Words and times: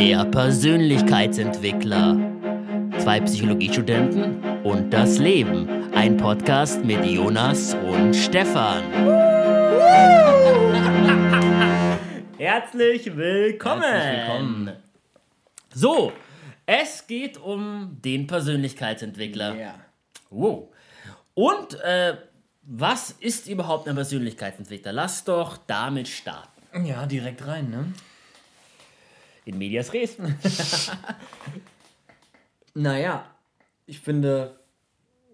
Der 0.00 0.24
Persönlichkeitsentwickler. 0.24 2.16
Zwei 3.00 3.20
Psychologiestudenten 3.20 4.62
und 4.64 4.90
das 4.90 5.18
Leben. 5.18 5.68
Ein 5.92 6.16
Podcast 6.16 6.82
mit 6.82 7.04
Jonas 7.04 7.74
und 7.74 8.16
Stefan. 8.16 8.82
Herzlich 12.38 13.14
willkommen. 13.14 13.82
Herzlich 13.82 14.26
willkommen. 14.26 14.72
So, 15.74 16.14
es 16.64 17.06
geht 17.06 17.36
um 17.36 17.98
den 18.02 18.26
Persönlichkeitsentwickler. 18.26 19.54
Ja. 19.54 19.74
Wow. 20.30 20.70
Und 21.34 21.78
äh, 21.82 22.16
was 22.62 23.10
ist 23.20 23.48
überhaupt 23.48 23.86
ein 23.86 23.96
Persönlichkeitsentwickler? 23.96 24.94
Lass 24.94 25.24
doch 25.24 25.58
damit 25.58 26.08
starten. 26.08 26.86
Ja, 26.86 27.04
direkt 27.04 27.46
rein, 27.46 27.68
ne? 27.68 27.92
In 29.50 29.58
Medias 29.58 29.92
Res. 29.92 30.16
Naja, 32.72 33.26
ich 33.84 33.98
finde, 33.98 34.60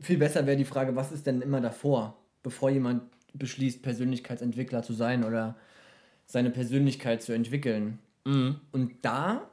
viel 0.01 0.17
besser 0.17 0.47
wäre 0.47 0.57
die 0.57 0.65
Frage, 0.65 0.97
was 0.97 1.13
ist 1.13 1.27
denn 1.27 1.43
immer 1.43 1.61
davor, 1.61 2.17
bevor 2.43 2.71
jemand 2.71 3.03
beschließt, 3.35 3.83
Persönlichkeitsentwickler 3.83 4.83
zu 4.83 4.95
sein 4.95 5.23
oder 5.23 5.55
seine 6.25 6.49
Persönlichkeit 6.49 7.23
zu 7.23 7.35
entwickeln. 7.35 7.99
Und 8.73 8.93
da, 9.03 9.51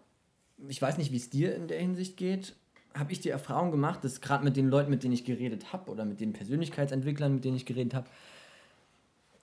ich 0.70 0.82
weiß 0.82 0.98
nicht, 0.98 1.12
wie 1.12 1.18
es 1.18 1.30
dir 1.30 1.54
in 1.56 1.68
der 1.68 1.82
Hinsicht 1.82 2.16
geht, 2.16 2.56
habe 2.94 3.12
ich 3.12 3.20
die 3.20 3.30
Erfahrung 3.30 3.70
gemacht, 3.70 4.02
dass 4.06 4.22
gerade 4.22 4.46
mit 4.46 4.56
den 4.56 4.70
Leuten, 4.70 4.90
mit 4.90 5.04
denen 5.04 5.14
ich 5.14 5.26
geredet 5.26 5.74
habe 5.74 5.92
oder 5.92 6.06
mit 6.06 6.22
den 6.22 6.32
Persönlichkeitsentwicklern, 6.32 7.36
mit 7.36 7.44
denen 7.44 7.58
ich 7.58 7.66
geredet 7.66 7.94
habe, 7.94 8.08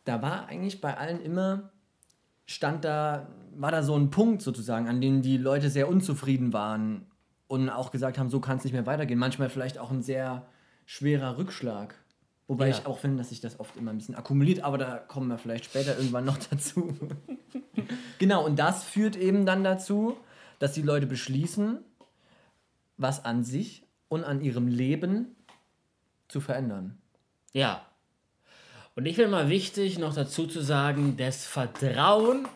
da 0.06 0.23
war 0.23 0.47
eigentlich 0.47 0.80
bei 0.80 0.97
allen 0.97 1.20
immer, 1.20 1.70
stand 2.51 2.85
da, 2.85 3.29
war 3.57 3.71
da 3.71 3.83
so 3.83 3.97
ein 3.97 4.11
Punkt 4.11 4.43
sozusagen, 4.43 4.89
an 4.89 5.01
dem 5.01 5.23
die 5.23 5.37
Leute 5.37 5.70
sehr 5.70 5.89
unzufrieden 5.89 6.53
waren 6.53 7.07
und 7.47 7.69
auch 7.70 7.91
gesagt 7.91 8.19
haben, 8.19 8.29
so 8.31 8.41
kann 8.41 8.57
es 8.59 8.65
nicht 8.65 8.73
mehr 8.73 8.87
weitergehen. 8.87 9.19
Manchmal 9.19 9.51
vielleicht 9.51 9.79
auch 9.79 9.91
ein 9.91 10.03
sehr 10.03 10.47
schwerer 10.87 11.39
Rückschlag. 11.39 11.95
Wobei 12.48 12.69
Ja. 12.69 12.77
ich 12.77 12.87
auch 12.87 12.98
finde, 12.98 13.19
dass 13.19 13.29
sich 13.29 13.41
das 13.41 13.61
oft 13.61 13.77
immer 13.77 13.92
ein 13.92 13.98
bisschen 13.98 14.17
akkumuliert, 14.17 14.65
aber 14.65 14.79
da 14.79 14.97
kommen 14.98 15.29
wir 15.29 15.39
vielleicht 15.39 15.67
später 15.67 15.97
irgendwann 15.97 16.25
noch 16.25 16.39
dazu. 16.51 16.92
genau, 18.19 18.45
und 18.45 18.59
das 18.59 18.83
führt 18.83 19.14
eben 19.17 19.47
dann 19.47 19.62
dazu, 19.62 20.17
dass 20.59 20.73
die 20.73 20.83
Leute 20.83 21.07
beschließen, 21.07 21.79
was 22.97 23.25
an 23.25 23.45
sich 23.45 23.87
und 24.09 24.25
an 24.25 24.41
ihrem 24.41 24.67
Leben 24.67 25.37
zu 26.29 26.41
verändern. 26.41 26.98
Ja. 27.53 27.83
Und 29.01 29.06
ich 29.06 29.15
finde 29.15 29.31
mal 29.31 29.48
wichtig, 29.48 29.98
noch 29.98 30.12
dazu 30.12 30.47
zu 30.47 30.61
sagen, 30.61 31.17
das 31.17 31.47
Vertrauen, 31.47 32.47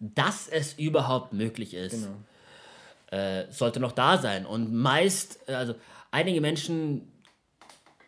dass 0.00 0.48
es 0.48 0.72
überhaupt 0.72 1.32
möglich 1.32 1.74
ist, 1.74 1.92
Genau. 1.92 3.16
äh, 3.16 3.44
sollte 3.52 3.78
noch 3.78 3.92
da 3.92 4.18
sein. 4.18 4.46
Und 4.46 4.74
meist, 4.74 5.48
äh, 5.48 5.52
also 5.52 5.76
einige 6.10 6.40
Menschen 6.40 7.02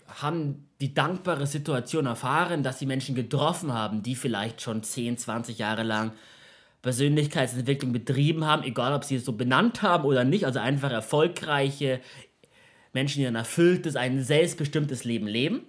haben 0.09 0.69
die 0.81 0.93
dankbare 0.93 1.47
Situation 1.47 2.07
erfahren, 2.07 2.65
dass 2.65 2.81
sie 2.81 2.87
Menschen 2.87 3.15
getroffen 3.15 3.73
haben, 3.73 4.03
die 4.03 4.17
vielleicht 4.17 4.61
schon 4.61 4.83
10, 4.83 5.17
20 5.17 5.59
Jahre 5.59 5.85
lang 5.85 6.11
Persönlichkeitsentwicklung 6.83 7.93
betrieben 7.93 8.45
haben, 8.45 8.65
egal 8.65 8.93
ob 8.93 9.05
sie 9.05 9.15
es 9.15 9.25
so 9.25 9.35
benannt 9.35 9.83
haben 9.83 10.03
oder 10.03 10.25
nicht, 10.25 10.47
also 10.47 10.59
einfach 10.59 10.91
erfolgreiche 10.91 12.01
Menschen, 12.93 13.21
die 13.21 13.27
ein 13.29 13.37
erfülltes, 13.37 13.95
ein 13.95 14.25
selbstbestimmtes 14.25 15.05
Leben 15.05 15.29
leben. 15.29 15.65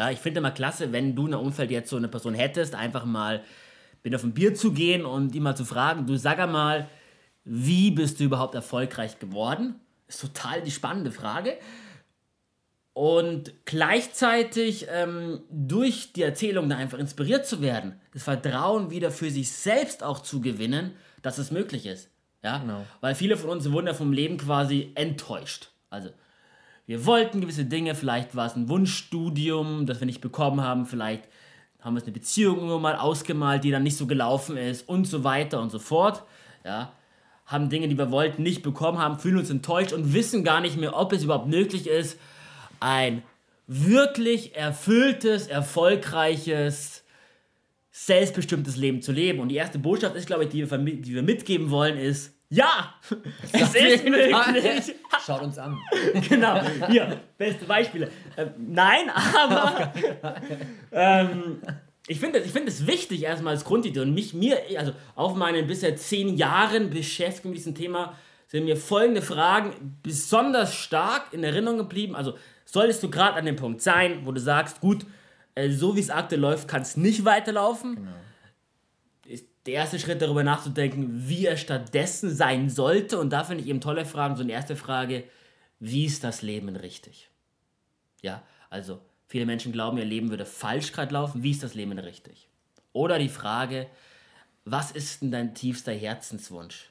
Ja, 0.00 0.10
ich 0.10 0.18
finde 0.18 0.38
immer 0.38 0.50
klasse, 0.50 0.92
wenn 0.92 1.14
du 1.14 1.26
in 1.26 1.32
deinem 1.32 1.44
Umfeld 1.44 1.70
jetzt 1.70 1.90
so 1.90 1.96
eine 1.98 2.08
Person 2.08 2.32
hättest, 2.32 2.74
einfach 2.74 3.04
mal 3.04 3.44
mit 4.02 4.14
auf 4.14 4.24
ein 4.24 4.32
Bier 4.32 4.54
zu 4.54 4.72
gehen 4.72 5.04
und 5.04 5.34
die 5.34 5.40
mal 5.40 5.54
zu 5.54 5.66
fragen, 5.66 6.06
du 6.06 6.16
sag 6.16 6.38
mal, 6.50 6.88
wie 7.44 7.90
bist 7.90 8.18
du 8.18 8.24
überhaupt 8.24 8.54
erfolgreich 8.54 9.18
geworden? 9.18 9.74
Ist 10.08 10.22
total 10.22 10.62
die 10.62 10.70
spannende 10.70 11.12
Frage. 11.12 11.58
Und 12.94 13.52
gleichzeitig 13.66 14.86
ähm, 14.88 15.42
durch 15.50 16.14
die 16.14 16.22
Erzählung 16.22 16.70
da 16.70 16.78
einfach 16.78 16.98
inspiriert 16.98 17.44
zu 17.44 17.60
werden, 17.60 18.00
das 18.14 18.22
Vertrauen 18.22 18.90
wieder 18.90 19.10
für 19.10 19.30
sich 19.30 19.52
selbst 19.52 20.02
auch 20.02 20.20
zu 20.20 20.40
gewinnen, 20.40 20.92
dass 21.20 21.36
es 21.36 21.50
möglich 21.50 21.84
ist. 21.84 22.08
Ja? 22.42 22.56
Genau. 22.56 22.86
Weil 23.02 23.14
viele 23.14 23.36
von 23.36 23.50
uns 23.50 23.70
wurden 23.70 23.88
ja 23.88 23.92
vom 23.92 24.14
Leben 24.14 24.38
quasi 24.38 24.92
enttäuscht. 24.94 25.68
Also 25.90 26.08
wir 26.90 27.06
wollten 27.06 27.40
gewisse 27.40 27.66
Dinge, 27.66 27.94
vielleicht 27.94 28.34
war 28.34 28.46
es 28.46 28.56
ein 28.56 28.68
Wunschstudium, 28.68 29.86
das 29.86 30.00
wir 30.00 30.06
nicht 30.06 30.20
bekommen 30.20 30.60
haben, 30.60 30.86
vielleicht 30.86 31.22
haben 31.78 31.94
wir 31.94 31.98
uns 31.98 32.02
eine 32.02 32.12
Beziehung 32.12 32.56
irgendwann 32.56 32.82
mal 32.82 32.96
ausgemalt, 32.96 33.62
die 33.62 33.70
dann 33.70 33.84
nicht 33.84 33.96
so 33.96 34.08
gelaufen 34.08 34.56
ist 34.56 34.88
und 34.88 35.04
so 35.04 35.22
weiter 35.22 35.62
und 35.62 35.70
so 35.70 35.78
fort. 35.78 36.24
Ja, 36.64 36.92
haben 37.46 37.68
Dinge, 37.68 37.86
die 37.86 37.96
wir 37.96 38.10
wollten, 38.10 38.42
nicht 38.42 38.62
bekommen 38.62 38.98
haben, 38.98 39.20
fühlen 39.20 39.38
uns 39.38 39.50
enttäuscht 39.50 39.92
und 39.92 40.14
wissen 40.14 40.42
gar 40.42 40.60
nicht 40.60 40.78
mehr, 40.78 40.96
ob 40.96 41.12
es 41.12 41.22
überhaupt 41.22 41.46
möglich 41.46 41.86
ist, 41.86 42.18
ein 42.80 43.22
wirklich 43.68 44.56
erfülltes, 44.56 45.46
erfolgreiches, 45.46 47.04
selbstbestimmtes 47.92 48.74
Leben 48.74 49.00
zu 49.00 49.12
leben. 49.12 49.38
Und 49.38 49.50
die 49.50 49.56
erste 49.56 49.78
Botschaft 49.78 50.16
ist, 50.16 50.26
glaube 50.26 50.42
ich, 50.42 50.50
die 50.50 50.68
wir, 50.68 50.78
die 50.78 51.14
wir 51.14 51.22
mitgeben 51.22 51.70
wollen, 51.70 51.96
ist, 51.96 52.34
ja, 52.48 52.94
es 53.52 53.74
ist 53.76 54.04
möglich. 54.04 54.94
Schaut 55.24 55.42
uns 55.42 55.58
an. 55.58 55.78
genau, 56.28 56.60
hier, 56.88 57.20
beste 57.36 57.64
Beispiele. 57.64 58.10
Ähm, 58.36 58.50
nein, 58.58 59.10
aber 59.36 59.92
ähm, 60.92 61.62
ich 62.06 62.18
finde 62.18 62.38
es 62.38 62.46
ich 62.46 62.52
find 62.52 62.68
es 62.68 62.86
wichtig 62.86 63.22
erstmal 63.22 63.54
als 63.54 63.64
Grundidee 63.64 64.00
und 64.00 64.14
mich, 64.14 64.34
mir, 64.34 64.58
also 64.76 64.92
auf 65.14 65.34
meinen 65.34 65.66
bisher 65.66 65.96
zehn 65.96 66.36
Jahren 66.36 66.90
Beschäftigung 66.90 67.50
mit 67.50 67.58
diesem 67.58 67.74
Thema 67.74 68.16
sind 68.46 68.64
mir 68.64 68.76
folgende 68.76 69.22
Fragen 69.22 69.98
besonders 70.02 70.74
stark 70.74 71.32
in 71.32 71.44
Erinnerung 71.44 71.78
geblieben. 71.78 72.16
Also 72.16 72.34
solltest 72.64 73.02
du 73.02 73.10
gerade 73.10 73.36
an 73.36 73.46
dem 73.46 73.56
Punkt 73.56 73.80
sein, 73.80 74.22
wo 74.24 74.32
du 74.32 74.40
sagst, 74.40 74.80
gut, 74.80 75.06
äh, 75.54 75.70
so 75.70 75.94
wie 75.94 76.00
es 76.00 76.10
aktuell 76.10 76.40
läuft, 76.40 76.66
kann 76.66 76.82
es 76.82 76.96
nicht 76.96 77.24
weiterlaufen. 77.24 77.94
Ist 77.94 78.29
der 79.66 79.74
erste 79.74 79.98
Schritt 79.98 80.22
darüber 80.22 80.42
nachzudenken, 80.42 81.28
wie 81.28 81.46
er 81.46 81.56
stattdessen 81.56 82.34
sein 82.34 82.70
sollte. 82.70 83.18
Und 83.18 83.30
da 83.30 83.44
finde 83.44 83.62
ich 83.62 83.68
eben 83.68 83.80
tolle 83.80 84.04
Fragen. 84.06 84.36
So 84.36 84.42
eine 84.42 84.52
erste 84.52 84.76
Frage, 84.76 85.24
wie 85.78 86.06
ist 86.06 86.24
das 86.24 86.42
Leben 86.42 86.74
richtig? 86.76 87.30
Ja, 88.22 88.42
also 88.70 89.00
viele 89.26 89.46
Menschen 89.46 89.72
glauben, 89.72 89.98
ihr 89.98 90.04
Leben 90.04 90.30
würde 90.30 90.46
falsch 90.46 90.92
gerade 90.92 91.12
laufen. 91.12 91.42
Wie 91.42 91.50
ist 91.50 91.62
das 91.62 91.74
Leben 91.74 91.98
richtig? 91.98 92.48
Oder 92.92 93.18
die 93.18 93.28
Frage, 93.28 93.86
was 94.64 94.90
ist 94.90 95.22
denn 95.22 95.30
dein 95.30 95.54
tiefster 95.54 95.92
Herzenswunsch? 95.92 96.90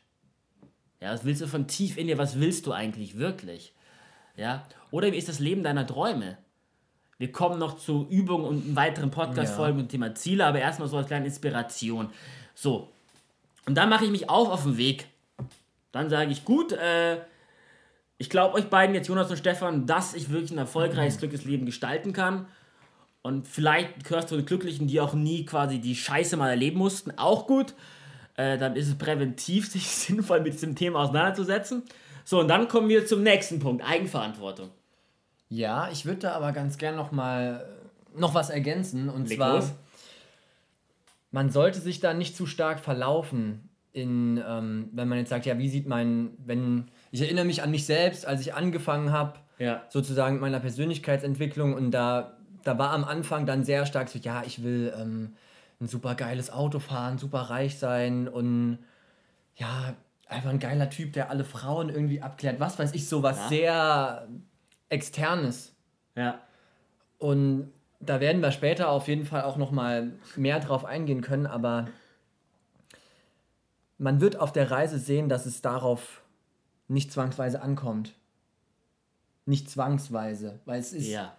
Ja, 1.01 1.13
was 1.13 1.23
willst 1.23 1.41
du 1.41 1.47
von 1.47 1.67
tief 1.67 1.97
in 1.97 2.07
dir? 2.07 2.17
Was 2.17 2.39
willst 2.39 2.65
du 2.65 2.71
eigentlich 2.71 3.17
wirklich? 3.17 3.73
Ja, 4.35 4.65
oder 4.91 5.11
wie 5.11 5.17
ist 5.17 5.29
das 5.29 5.39
Leben 5.39 5.63
deiner 5.63 5.85
Träume? 5.87 6.37
Wir 7.17 7.31
kommen 7.31 7.59
noch 7.59 7.77
zu 7.77 8.07
Übungen 8.09 8.45
und 8.45 8.75
weiteren 8.77 9.11
Podcast-Folgen 9.11 9.77
Ja. 9.77 9.83
und 9.83 9.89
Thema 9.89 10.15
Ziele, 10.15 10.45
aber 10.45 10.59
erstmal 10.59 10.87
so 10.87 10.97
als 10.97 11.07
kleine 11.07 11.25
Inspiration. 11.25 12.09
So, 12.61 12.89
und 13.65 13.75
dann 13.75 13.87
mache 13.87 14.03
ich 14.03 14.11
mich 14.11 14.29
auf 14.29 14.49
auf 14.49 14.63
den 14.63 14.75
Weg. 14.75 15.07
Dann 15.93 16.09
sage 16.09 16.29
ich, 16.29 16.43
gut, 16.43 16.73
äh, 16.73 17.19
ich 18.17 18.29
glaube 18.29 18.55
euch 18.55 18.65
beiden, 18.65 18.93
jetzt 18.93 19.07
Jonas 19.07 19.31
und 19.31 19.37
Stefan, 19.37 19.85
dass 19.85 20.13
ich 20.13 20.29
wirklich 20.29 20.51
ein 20.51 20.57
erfolgreiches, 20.57 21.19
glückliches 21.19 21.45
Leben 21.45 21.65
gestalten 21.65 22.11
kann. 22.11 22.47
Und 23.21 23.47
vielleicht 23.47 24.03
gehörst 24.03 24.29
du 24.29 24.35
zu 24.35 24.41
den 24.41 24.45
Glücklichen, 24.45 24.87
die 24.87 24.99
auch 24.99 25.13
nie 25.13 25.45
quasi 25.45 25.79
die 25.79 25.95
Scheiße 25.95 26.35
mal 26.35 26.49
erleben 26.49 26.79
mussten. 26.79 27.17
Auch 27.17 27.47
gut. 27.47 27.75
Äh, 28.35 28.57
dann 28.57 28.75
ist 28.75 28.89
es 28.89 28.97
präventiv, 28.97 29.67
sich 29.71 29.87
sinnvoll 29.87 30.41
mit 30.41 30.51
diesem 30.51 30.75
Thema 30.75 30.99
auseinanderzusetzen. 30.99 31.83
So, 32.25 32.41
und 32.41 32.49
dann 32.49 32.67
kommen 32.67 32.89
wir 32.89 33.05
zum 33.05 33.23
nächsten 33.23 33.59
Punkt, 33.59 33.85
Eigenverantwortung. 33.85 34.69
Ja, 35.47 35.89
ich 35.91 36.03
würde 36.03 36.19
da 36.19 36.33
aber 36.33 36.51
ganz 36.51 36.77
gern 36.77 36.97
noch 36.97 37.13
mal 37.13 37.65
äh, 38.15 38.19
noch 38.19 38.33
was 38.33 38.49
ergänzen 38.49 39.07
und 39.07 39.29
Leg 39.29 39.37
zwar 39.37 39.55
los. 39.55 39.71
Man 41.31 41.49
sollte 41.49 41.79
sich 41.79 41.99
da 41.99 42.13
nicht 42.13 42.35
zu 42.35 42.45
stark 42.45 42.79
verlaufen 42.79 43.69
in 43.91 44.41
ähm, 44.47 44.89
wenn 44.93 45.07
man 45.07 45.17
jetzt 45.17 45.29
sagt, 45.29 45.45
ja, 45.47 45.57
wie 45.57 45.67
sieht 45.69 45.87
mein 45.87 46.31
wenn 46.45 46.85
ich 47.11 47.21
erinnere 47.21 47.45
mich 47.45 47.63
an 47.63 47.71
mich 47.71 47.85
selbst, 47.85 48.25
als 48.25 48.41
ich 48.41 48.53
angefangen 48.53 49.11
habe, 49.11 49.39
Ja. 49.57 49.83
sozusagen 49.89 50.35
mit 50.35 50.41
meiner 50.41 50.59
Persönlichkeitsentwicklung 50.59 51.73
und 51.73 51.91
da 51.91 52.37
da 52.63 52.77
war 52.77 52.91
am 52.91 53.03
Anfang 53.05 53.45
dann 53.45 53.63
sehr 53.63 53.85
stark 53.85 54.09
so, 54.09 54.19
ja, 54.19 54.43
ich 54.45 54.63
will 54.63 54.93
ähm, 54.99 55.33
ein 55.81 55.87
super 55.87 56.13
geiles 56.15 56.51
Auto 56.51 56.79
fahren, 56.79 57.17
super 57.17 57.39
reich 57.43 57.79
sein 57.79 58.27
und 58.27 58.79
ja, 59.55 59.93
einfach 60.27 60.49
ein 60.51 60.59
geiler 60.59 60.89
Typ, 60.89 61.13
der 61.13 61.29
alle 61.31 61.43
Frauen 61.45 61.89
irgendwie 61.89 62.21
abklärt, 62.21 62.59
was 62.59 62.77
weiß 62.77 62.93
ich, 62.93 63.07
sowas 63.07 63.37
Ja. 63.37 63.47
sehr 63.49 64.27
externes. 64.89 65.73
Ja. 66.15 66.39
Und 67.17 67.71
da 67.99 68.19
werden 68.19 68.41
wir 68.41 68.51
später 68.51 68.89
auf 68.89 69.07
jeden 69.07 69.25
Fall 69.25 69.43
auch 69.43 69.57
noch 69.57 69.71
mal 69.71 70.13
mehr 70.35 70.59
drauf 70.59 70.85
eingehen 70.85 71.21
können, 71.21 71.45
aber 71.45 71.87
man 73.97 74.21
wird 74.21 74.37
auf 74.37 74.51
der 74.53 74.71
Reise 74.71 74.97
sehen, 74.99 75.29
dass 75.29 75.45
es 75.45 75.61
darauf 75.61 76.21
nicht 76.87 77.11
zwangsweise 77.11 77.61
ankommt. 77.61 78.13
Nicht 79.45 79.69
zwangsweise, 79.69 80.59
weil 80.65 80.79
es 80.79 80.93
ist 80.93 81.07
Ja. 81.09 81.35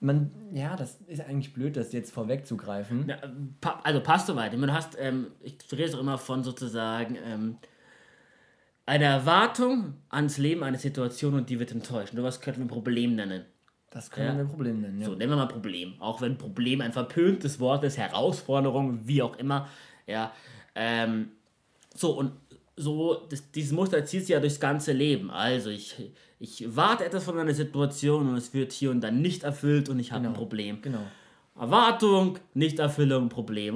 man 0.00 0.30
ja, 0.52 0.76
das 0.76 0.98
ist 1.06 1.20
eigentlich 1.22 1.54
blöd, 1.54 1.76
das 1.76 1.92
jetzt 1.92 2.12
vorwegzugreifen. 2.12 3.12
Pa- 3.60 3.80
also 3.84 4.00
passt 4.02 4.26
soweit. 4.26 4.52
Du 4.52 4.72
hast, 4.72 4.96
ähm, 4.98 5.28
ich 5.40 5.56
rede 5.72 5.96
auch 5.96 6.00
immer 6.00 6.18
von 6.18 6.44
sozusagen 6.44 7.16
ähm, 7.24 7.56
eine 8.86 9.04
Erwartung 9.04 9.94
ans 10.08 10.38
Leben, 10.38 10.62
eine 10.62 10.78
Situation 10.78 11.34
und 11.34 11.50
die 11.50 11.58
wird 11.58 11.72
enttäuscht. 11.72 12.12
Und 12.14 12.22
was 12.22 12.40
könnten 12.40 12.62
wir 12.62 12.68
Problem 12.68 13.14
nennen? 13.14 13.44
Das 13.90 14.10
können 14.10 14.26
ja. 14.26 14.36
wir 14.36 14.44
Problem 14.44 14.80
nennen, 14.80 15.00
ja. 15.00 15.06
So, 15.06 15.14
nennen 15.14 15.30
wir 15.30 15.36
mal 15.36 15.46
Problem. 15.46 15.94
Auch 15.98 16.20
wenn 16.20 16.36
Problem 16.36 16.80
ein 16.80 16.92
verpöntes 16.92 17.58
Wort 17.58 17.84
ist, 17.84 17.96
Herausforderung, 17.96 19.00
wie 19.04 19.22
auch 19.22 19.36
immer. 19.38 19.68
Ja. 20.06 20.32
Ähm, 20.74 21.30
so, 21.94 22.12
und 22.12 22.32
so, 22.76 23.26
das, 23.28 23.50
dieses 23.50 23.72
Muster 23.72 24.04
zieht 24.04 24.20
sich 24.20 24.30
ja 24.30 24.40
durchs 24.40 24.60
ganze 24.60 24.92
Leben. 24.92 25.30
Also, 25.30 25.70
ich, 25.70 25.96
ich 26.38 26.64
warte 26.76 27.04
etwas 27.04 27.24
von 27.24 27.38
einer 27.38 27.54
Situation 27.54 28.28
und 28.28 28.36
es 28.36 28.52
wird 28.52 28.72
hier 28.72 28.90
und 28.90 29.00
dann 29.00 29.22
nicht 29.22 29.42
erfüllt 29.42 29.88
und 29.88 29.98
ich 29.98 30.12
habe 30.12 30.22
genau. 30.22 30.34
ein 30.34 30.36
Problem. 30.36 30.82
Genau. 30.82 31.02
Erwartung, 31.58 32.38
Nichterfüllung, 32.54 33.28
Problem. 33.28 33.74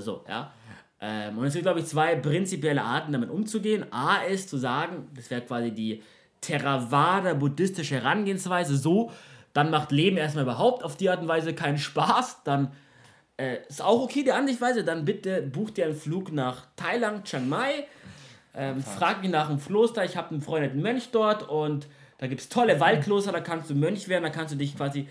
So, 0.00 0.24
ja. 0.28 0.52
Ähm, 1.00 1.36
und 1.36 1.44
es 1.44 1.52
gibt, 1.52 1.64
glaube 1.64 1.80
ich, 1.80 1.86
zwei 1.86 2.16
prinzipielle 2.16 2.82
Arten, 2.82 3.12
damit 3.12 3.28
umzugehen. 3.28 3.84
A 3.90 4.22
ist 4.22 4.48
zu 4.48 4.56
sagen, 4.56 5.08
das 5.14 5.28
wäre 5.30 5.42
quasi 5.42 5.70
die 5.70 6.02
Theravada-buddhistische 6.46 7.96
Herangehensweise, 7.96 8.76
so, 8.76 9.10
dann 9.52 9.70
macht 9.70 9.92
Leben 9.92 10.16
erstmal 10.16 10.44
überhaupt 10.44 10.82
auf 10.84 10.96
die 10.96 11.08
Art 11.10 11.20
und 11.20 11.28
Weise 11.28 11.54
keinen 11.54 11.78
Spaß, 11.78 12.42
dann 12.44 12.72
äh, 13.36 13.58
ist 13.68 13.82
auch 13.82 14.02
okay 14.02 14.22
die 14.22 14.32
Ansichtweise, 14.32 14.84
dann 14.84 15.04
bitte 15.04 15.42
bucht 15.42 15.76
dir 15.76 15.86
einen 15.86 15.94
Flug 15.94 16.32
nach 16.32 16.66
Thailand, 16.76 17.24
Chiang 17.24 17.48
Mai, 17.48 17.86
ähm, 18.56 18.82
frag 18.82 19.22
mich 19.22 19.30
nach 19.30 19.48
einem 19.48 19.60
Kloster, 19.60 20.04
ich 20.04 20.16
habe 20.16 20.30
einen 20.30 20.40
befreundeten 20.40 20.80
Mönch 20.80 21.10
dort 21.10 21.48
und 21.48 21.86
da 22.18 22.26
gibt 22.26 22.40
es 22.40 22.48
tolle 22.48 22.78
Waldkloster, 22.80 23.32
da 23.32 23.40
kannst 23.40 23.70
du 23.70 23.74
Mönch 23.74 24.08
werden, 24.08 24.22
da 24.22 24.30
kannst 24.30 24.54
du 24.54 24.58
dich 24.58 24.76
quasi 24.76 25.08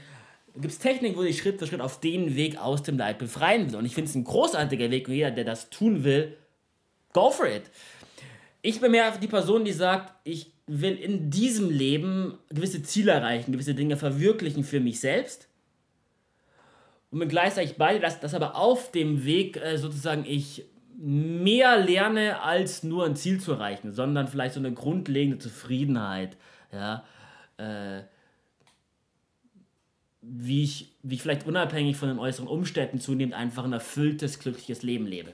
gibt 0.56 0.74
es 0.74 0.80
Technik, 0.80 1.16
wo 1.16 1.22
du 1.22 1.28
dich 1.28 1.40
Schritt 1.40 1.60
für 1.60 1.68
Schritt 1.68 1.82
auf 1.82 2.00
den 2.00 2.36
Weg 2.36 2.58
aus 2.58 2.84
dem 2.84 2.98
Leid 2.98 3.18
befreien 3.18 3.70
will. 3.72 3.78
Und 3.78 3.86
ich 3.86 3.96
finde 3.96 4.10
es 4.10 4.16
ein 4.16 4.24
großartiger 4.24 4.92
Weg 4.92 5.08
und 5.08 5.16
jeder, 5.16 5.32
der 5.32 5.46
das 5.46 5.70
tun 5.70 6.04
will, 6.04 6.38
go 7.12 7.32
for 7.32 7.48
it. 7.48 7.64
Ich 8.62 8.80
bin 8.80 8.92
mehr 8.92 9.12
die 9.18 9.28
Person, 9.28 9.66
die 9.66 9.74
sagt, 9.74 10.14
ich 10.24 10.53
will 10.68 10.96
in 10.96 11.30
diesem 11.30 11.70
Leben 11.70 12.38
gewisse 12.50 12.84
Ziele 12.84 13.12
erreichen, 13.12 13.52
gewisse 13.52 13.76
Dinge 13.76 13.98
verwirklichen 13.98 14.64
für 14.64 14.80
mich 14.80 15.00
selbst. 15.00 15.50
Und 17.12 17.20
bin 17.20 17.30
gleichzeitig 17.30 17.78
bei, 17.78 18.00
dass, 18.00 18.20
dass 18.20 18.34
aber 18.34 18.56
auf 18.56 18.92
dem 18.92 19.26
Weg 19.26 19.58
äh, 19.58 19.78
sozusagen 19.78 20.26
ich 20.26 20.66
mehr 20.98 21.78
lerne, 21.78 22.42
als 22.42 22.84
nur 22.84 23.06
ein 23.06 23.16
Ziel 23.16 23.40
zu 23.40 23.54
erreichen, 23.54 23.92
sondern 23.92 24.28
vielleicht 24.28 24.54
so 24.54 24.60
eine 24.60 24.74
grundlegende 24.74 25.38
Zufriedenheit, 25.38 26.38
ja, 26.72 27.04
äh, 27.58 28.04
wie 30.22 30.64
ich, 30.64 30.96
wie 31.04 31.16
ich 31.16 31.22
vielleicht 31.22 31.46
unabhängig 31.46 31.98
von 31.98 32.08
den 32.08 32.20
äußeren 32.20 32.48
Umständen 32.48 33.02
zunehmend 33.02 33.36
einfach 33.36 33.66
ein 33.66 33.74
erfülltes, 33.74 34.40
glückliches 34.40 34.82
Leben 34.82 35.06
lebe. 35.06 35.34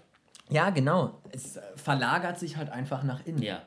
Ja, 0.49 0.71
genau. 0.71 1.21
Es 1.31 1.59
verlagert 1.75 2.39
sich 2.39 2.57
halt 2.57 2.71
einfach 2.71 3.03
nach 3.03 3.23
innen. 3.25 3.43
Ja. 3.43 3.61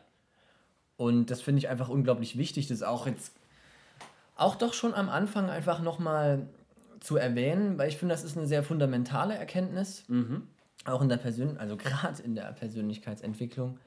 Und 1.03 1.33
das 1.33 1.43
finde 1.43 1.59
ich 1.59 1.69
einfach 1.69 1.89
unglaublich 1.89 2.39
wichtig, 2.39 2.69
das 2.69 2.85
auch 2.85 3.09
jetzt 3.09 3.33
auch 4.37 4.55
doch 4.55 4.73
schon 4.73 4.95
am 4.95 5.09
Anfang 5.09 5.51
einfach 5.51 5.83
nochmal 5.83 6.47
zu 7.01 7.17
erwähnen, 7.17 7.77
weil 7.77 7.89
ich 7.89 7.97
finde, 7.97 8.15
das 8.15 8.23
ist 8.23 8.39
eine 8.39 8.47
sehr 8.47 8.63
fundamentale 8.63 9.35
Erkenntnis, 9.35 10.05
mhm. 10.07 10.47
auch 10.85 11.03
in 11.03 11.09
der 11.09 11.17
Persön 11.17 11.59
also 11.59 11.77
gerade 11.77 12.23
in 12.23 12.37
der 12.37 12.53
Persönlichkeitsentwicklung, 12.53 13.81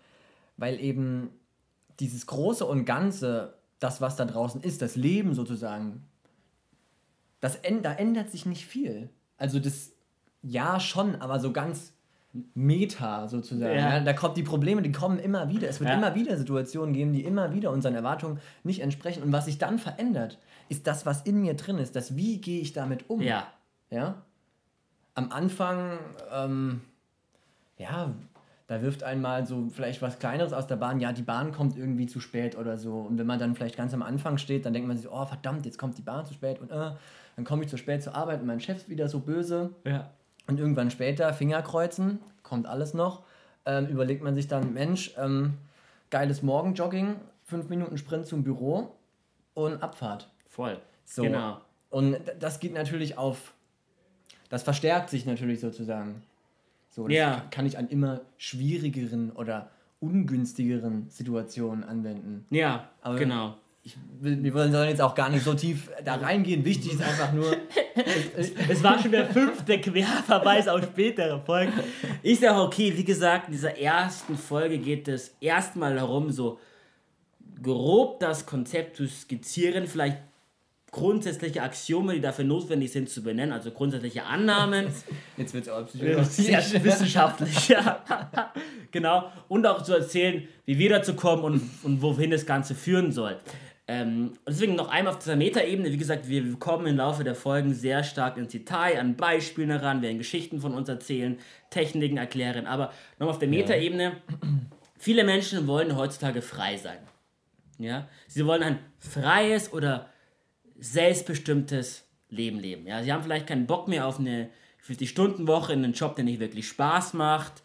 weil 0.58 0.78
eben 0.82 1.30
dieses 2.02 2.28
Große 2.28 2.66
und 2.66 2.84
Ganze, 2.84 3.54
das, 3.80 4.02
was 4.02 4.18
da 4.18 4.26
draußen 4.26 4.62
ist, 4.62 4.82
das 4.82 4.98
Leben 4.98 5.36
sozusagen, 5.36 6.04
das, 7.40 7.60
da 7.62 7.94
ändert 7.94 8.30
sich 8.30 8.46
nicht 8.46 8.66
viel. 8.66 9.10
Also 9.38 9.60
das, 9.60 9.94
ja 10.42 10.82
schon, 10.82 11.16
aber 11.22 11.40
so 11.40 11.54
ganz 11.54 11.94
Meta 12.54 13.28
sozusagen. 13.28 13.76
Ja. 13.76 13.98
Ja, 13.98 14.00
da 14.00 14.14
kommt 14.14 14.38
die 14.38 14.44
Probleme, 14.44 14.82
die 14.82 14.92
kommen 14.92 15.20
immer 15.20 15.50
wieder. 15.50 15.70
Es 15.70 15.80
wird 15.80 15.90
ja. 15.90 15.96
immer 15.96 16.16
wieder 16.16 16.38
Situationen 16.38 16.94
geben, 16.94 17.14
die 17.14 17.24
immer 17.24 17.54
wieder 17.54 17.72
unseren 17.72 17.96
Erwartungen 17.96 18.40
nicht 18.64 18.82
entsprechen. 18.82 19.24
Und 19.24 19.32
was 19.32 19.46
sich 19.46 19.58
dann 19.58 19.80
verändert, 19.80 20.38
ist 20.70 20.88
das, 20.88 21.06
was 21.06 21.22
in 21.22 21.42
mir 21.42 21.54
drin 21.56 21.78
ist. 21.78 21.96
Das, 21.96 22.16
wie 22.16 22.42
gehe 22.42 22.62
ich 22.62 22.74
damit 22.74 23.10
um? 23.10 23.22
Ja. 23.22 23.48
Ja. 23.90 24.24
Am 25.14 25.32
Anfang, 25.32 25.98
ähm, 26.34 26.82
ja, 27.78 28.14
da 28.68 28.82
wirft 28.82 29.04
einmal 29.04 29.46
so 29.46 29.70
vielleicht 29.70 30.02
was 30.02 30.20
Kleineres 30.20 30.52
aus 30.52 30.68
der 30.68 30.76
Bahn. 30.76 31.00
Ja, 31.00 31.14
die 31.14 31.22
Bahn 31.22 31.52
kommt 31.52 31.78
irgendwie 31.78 32.08
zu 32.08 32.20
spät 32.20 32.58
oder 32.58 32.78
so. 32.78 33.00
Und 33.00 33.18
wenn 33.18 33.28
man 33.28 33.40
dann 33.40 33.56
vielleicht 33.56 33.78
ganz 33.78 33.94
am 33.94 34.02
Anfang 34.02 34.38
steht, 34.38 34.66
dann 34.66 34.74
denkt 34.74 34.88
man 34.88 34.98
sich, 34.98 35.10
oh 35.10 35.26
verdammt, 35.26 35.66
jetzt 35.66 35.78
kommt 35.78 35.98
die 35.98 36.02
Bahn 36.02 36.26
zu 36.26 36.34
spät 36.34 36.60
und 36.60 36.72
äh, 36.72 36.92
dann 37.36 37.46
komme 37.46 37.64
ich 37.64 37.70
zu 37.70 37.78
spät 37.78 38.02
zur 38.04 38.16
Arbeit 38.16 38.42
und 38.42 38.48
mein 38.48 38.60
Chef 38.60 38.78
ist 38.78 38.90
wieder 38.90 39.08
so 39.08 39.20
böse. 39.20 39.72
Ja. 39.86 40.10
Und 40.48 40.60
irgendwann 40.60 40.92
später, 40.92 41.34
Fingerkreuzen, 41.34 42.20
kommt 42.44 42.68
alles 42.68 42.94
noch, 42.94 43.24
ähm, 43.66 43.88
überlegt 43.88 44.24
man 44.24 44.36
sich 44.36 44.48
dann, 44.48 44.74
Mensch, 44.74 45.14
ähm, 45.18 45.56
geiles 46.10 46.44
Morgenjogging, 46.44 47.16
fünf 47.44 47.70
Minuten 47.70 47.98
Sprint 47.98 48.28
zum 48.28 48.44
Büro 48.44 48.96
und 49.54 49.82
Abfahrt. 49.82 50.30
Voll. 50.48 50.80
So. 51.04 51.24
Genau. 51.24 51.62
Und 51.90 52.18
das 52.40 52.60
geht 52.60 52.74
natürlich 52.74 53.18
auf, 53.18 53.54
das 54.50 54.64
verstärkt 54.64 55.10
sich 55.10 55.26
natürlich 55.26 55.60
sozusagen. 55.60 56.24
So, 56.90 57.08
das 57.08 57.16
ja. 57.16 57.44
kann 57.52 57.66
ich 57.66 57.78
an 57.78 57.88
immer 57.90 58.22
schwierigeren 58.38 59.32
oder 59.32 59.70
ungünstigeren 60.00 61.10
Situationen 61.10 61.84
anwenden. 61.84 62.46
Ja, 62.50 62.90
Aber 63.02 63.16
genau 63.16 63.56
ich 63.86 63.96
will, 64.20 64.44
wir 64.44 64.54
wollen 64.54 64.74
jetzt 64.74 65.02
auch 65.02 65.14
gar 65.14 65.30
nicht 65.30 65.44
so 65.44 65.54
tief 65.54 65.92
da 66.04 66.16
reingehen. 66.16 66.66
Wichtig 66.66 66.94
ist 66.94 67.02
einfach 67.04 67.32
nur. 67.32 67.56
es 67.96 68.84
war 68.84 69.02
schon 69.02 69.12
der 69.12 69.28
fünfte 69.28 69.80
Querverweis 69.80 70.68
auf 70.68 70.84
spätere 70.84 71.40
Folgen. 71.40 71.74
Ich 72.22 72.40
sage, 72.40 72.60
okay, 72.60 72.94
wie 72.96 73.04
gesagt, 73.04 73.48
in 73.48 73.54
dieser 73.54 73.78
ersten 73.78 74.38
Folge 74.38 74.78
geht 74.78 75.08
es 75.08 75.36
erstmal 75.40 75.96
darum, 75.96 76.32
so 76.32 76.60
grob 77.62 78.20
das 78.20 78.46
Konzept 78.46 78.98
zu 78.98 79.08
skizzieren, 79.08 79.88
vielleicht 79.88 80.18
grundsätzliche 80.92 81.62
Axiome, 81.62 82.14
die 82.14 82.22
dafür 82.22 82.46
notwendig 82.46 82.92
sind, 82.92 83.10
zu 83.10 83.22
benennen, 83.22 83.52
also 83.52 83.70
grundsätzliche 83.72 84.24
Annahmen. 84.24 84.88
Jetzt 85.36 85.54
wird 85.54 85.66
es 85.66 85.70
auch 85.70 85.86
psychologisch. 85.86 86.84
wissenschaftlich, 86.84 87.68
ja. 87.68 88.02
genau. 88.92 89.30
Und 89.50 89.68
auch 89.68 89.84
zu 89.84 89.94
erzählen, 89.94 90.48
wie 90.66 90.80
wir 90.80 90.90
dazu 90.90 91.14
kommen 91.16 91.44
und, 91.44 91.70
und 91.84 92.02
wohin 92.02 92.32
das 92.32 92.46
Ganze 92.46 92.76
führen 92.76 93.12
soll. 93.12 93.38
Ähm, 93.88 94.34
deswegen 94.48 94.76
noch 94.76 94.90
einmal 94.90 95.14
auf 95.14 95.20
dieser 95.20 95.36
Metaebene, 95.36 95.92
wie 95.92 95.98
gesagt, 95.98 96.28
wir 96.28 96.56
kommen 96.58 96.88
im 96.88 96.98
Laufe 96.98 97.24
der 97.24 97.36
Folgen 97.36 97.74
sehr 97.74 98.04
stark 98.04 98.36
ins 98.38 98.52
Detail, 98.52 99.00
an 99.00 99.16
Beispielen 99.16 99.70
heran, 99.70 100.02
werden 100.02 100.18
Geschichten 100.18 100.60
von 100.60 100.74
uns 100.74 100.90
erzählen, 100.90 101.38
Techniken 101.70 102.18
erklären, 102.18 102.66
aber 102.66 102.92
nochmal 103.20 103.36
auf 103.36 103.40
der 103.40 103.48
Metaebene, 103.48 104.04
ja. 104.04 104.38
viele 104.98 105.24
Menschen 105.24 105.68
wollen 105.68 105.96
heutzutage 105.96 106.42
frei 106.42 106.78
sein. 106.78 106.98
Ja? 107.78 108.08
Sie 108.28 108.46
wollen 108.48 108.64
ein 108.64 108.80
freies 108.98 109.72
oder 109.72 110.10
selbstbestimmtes 110.80 112.06
Leben 112.30 112.60
leben. 112.60 112.88
Ja? 112.88 113.04
Sie 113.04 113.14
haben 113.14 113.22
vielleicht 113.22 113.48
keinen 113.48 113.68
Bock 113.68 113.88
mehr 113.88 114.08
auf 114.08 114.20
eine 114.20 114.50
50-Stunden-Woche 114.88 115.74
in 115.74 115.84
einen 115.84 115.94
Job, 115.94 116.16
der 116.16 116.26
nicht 116.26 116.40
wirklich 116.40 116.68
Spaß 116.68 117.14
macht, 117.14 117.62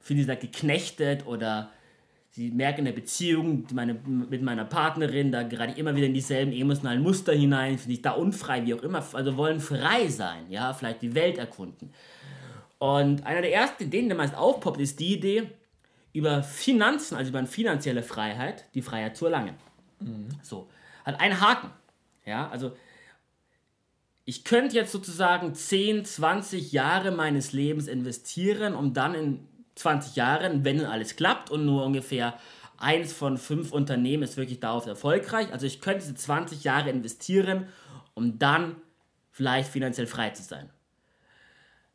fühlen 0.00 0.24
sich 0.24 0.40
geknechtet 0.40 1.26
oder 1.26 1.70
sie 2.30 2.50
merken 2.50 2.80
in 2.80 2.84
der 2.86 2.92
Beziehung 2.92 3.66
meine, 3.72 3.94
mit 3.94 4.42
meiner 4.42 4.64
Partnerin, 4.64 5.32
da 5.32 5.42
gerade 5.42 5.72
immer 5.72 5.94
wieder 5.96 6.06
in 6.06 6.14
dieselben 6.14 6.52
emotionalen 6.52 7.02
Muster 7.02 7.32
hinein, 7.32 7.78
finde 7.78 7.94
ich 7.94 8.02
da 8.02 8.12
unfrei, 8.12 8.64
wie 8.64 8.74
auch 8.74 8.82
immer, 8.82 9.04
also 9.12 9.36
wollen 9.36 9.60
frei 9.60 10.08
sein, 10.08 10.46
ja, 10.48 10.72
vielleicht 10.72 11.02
die 11.02 11.14
Welt 11.14 11.38
erkunden. 11.38 11.92
Und 12.78 13.26
einer 13.26 13.42
der 13.42 13.52
ersten 13.52 13.84
Ideen, 13.84 14.08
die 14.08 14.14
meist 14.14 14.34
aufpoppt, 14.34 14.80
ist 14.80 15.00
die 15.00 15.14
Idee, 15.14 15.50
über 16.12 16.42
Finanzen, 16.42 17.16
also 17.16 17.30
über 17.30 17.44
finanzielle 17.46 18.02
Freiheit, 18.02 18.64
die 18.74 18.82
Freiheit 18.82 19.16
zu 19.16 19.26
erlangen. 19.26 19.54
Mhm. 20.00 20.28
So, 20.42 20.68
hat 21.04 21.20
einen 21.20 21.40
Haken, 21.40 21.70
ja, 22.24 22.48
also 22.48 22.72
ich 24.24 24.44
könnte 24.44 24.76
jetzt 24.76 24.92
sozusagen 24.92 25.54
10, 25.54 26.04
20 26.04 26.72
Jahre 26.72 27.10
meines 27.10 27.52
Lebens 27.52 27.88
investieren, 27.88 28.74
um 28.74 28.94
dann 28.94 29.14
in 29.14 29.48
20 29.80 30.16
Jahren, 30.16 30.64
wenn 30.64 30.84
alles 30.84 31.16
klappt 31.16 31.50
und 31.50 31.64
nur 31.64 31.84
ungefähr 31.84 32.38
eins 32.76 33.12
von 33.12 33.36
fünf 33.36 33.72
Unternehmen 33.72 34.22
ist 34.22 34.36
wirklich 34.36 34.60
darauf 34.60 34.86
erfolgreich. 34.86 35.52
Also 35.52 35.66
ich 35.66 35.80
könnte 35.80 36.00
diese 36.00 36.14
20 36.14 36.64
Jahre 36.64 36.90
investieren, 36.90 37.68
um 38.14 38.38
dann 38.38 38.76
vielleicht 39.30 39.70
finanziell 39.70 40.06
frei 40.06 40.30
zu 40.30 40.42
sein. 40.42 40.70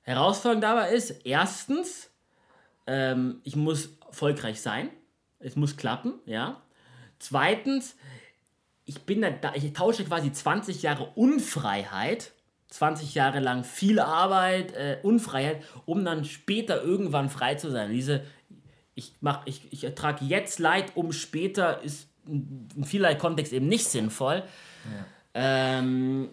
Herausforderung 0.01 0.61
dabei 0.61 0.91
ist, 0.91 1.25
erstens, 1.25 2.11
ähm, 2.85 3.41
ich 3.43 3.55
muss 3.55 3.97
erfolgreich 4.07 4.61
sein. 4.61 4.89
Es 5.39 5.55
muss 5.55 5.77
klappen, 5.77 6.13
ja. 6.25 6.61
Zweitens, 7.19 7.95
ich 8.85 9.01
bin 9.01 9.21
da, 9.21 9.53
ich 9.55 9.73
tausche 9.73 10.05
quasi 10.05 10.31
20 10.31 10.83
Jahre 10.83 11.11
Unfreiheit 11.15 12.33
20 12.69 13.15
Jahre 13.15 13.39
lang 13.39 13.63
viel 13.63 13.99
Arbeit, 13.99 14.73
äh, 14.73 14.97
Unfreiheit, 15.03 15.63
um 15.85 16.03
dann 16.03 16.25
später 16.25 16.83
irgendwann 16.83 17.29
frei 17.29 17.55
zu 17.55 17.71
sein. 17.71 17.91
Diese, 17.91 18.23
ich, 18.95 19.13
mach, 19.21 19.45
ich, 19.45 19.61
ich 19.71 19.83
ertrage 19.83 20.25
jetzt 20.25 20.59
Leid, 20.59 20.91
um 20.95 21.11
später, 21.11 21.81
ist 21.83 22.07
in 22.27 22.83
vielerlei 22.83 23.15
Kontext 23.15 23.53
eben 23.53 23.67
nicht 23.67 23.85
sinnvoll. 23.85 24.43
Ja. 25.33 25.79
Ähm, 25.79 26.29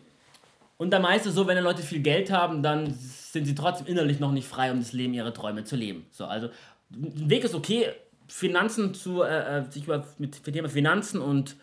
und 0.79 0.91
dann 0.91 1.03
meistens 1.03 1.35
so, 1.35 1.47
wenn 1.47 1.57
die 1.57 1.63
Leute 1.63 1.83
viel 1.83 2.01
Geld 2.01 2.33
haben, 2.33 2.63
dann 2.63 2.93
sind 2.93 3.47
sie 3.47 3.55
trotzdem 3.55 3.87
innerlich 3.87 4.19
noch 4.19 4.33
nicht 4.33 4.49
frei, 4.49 4.73
um 4.73 4.81
das 4.81 4.93
Leben 4.93 5.15
ihrer 5.15 5.33
Träume 5.33 5.65
zu 5.65 5.77
leben. 5.77 6.07
So, 6.11 6.25
also 6.25 6.49
ein 6.93 7.31
Weg 7.31 7.45
ist 7.45 7.55
okay, 7.55 7.93
Finanzen 8.27 8.95
zu, 8.95 9.23
äh, 9.23 9.59
äh 9.59 9.71
sich 9.71 9.85
über, 9.85 10.07
mit, 10.19 10.45
mit 10.45 10.55
Thema 10.55 10.69
Finanzen 10.69 11.21
und 11.21 11.57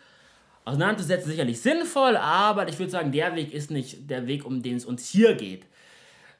auseinanderzusetzen, 0.64 1.30
sicherlich 1.30 1.60
sinnvoll, 1.60 2.16
aber 2.16 2.68
ich 2.68 2.78
würde 2.78 2.90
sagen, 2.90 3.12
der 3.12 3.34
Weg 3.34 3.52
ist 3.52 3.70
nicht 3.70 4.10
der 4.10 4.26
Weg, 4.26 4.44
um 4.44 4.62
den 4.62 4.76
es 4.76 4.84
uns 4.84 5.08
hier 5.08 5.34
geht. 5.34 5.66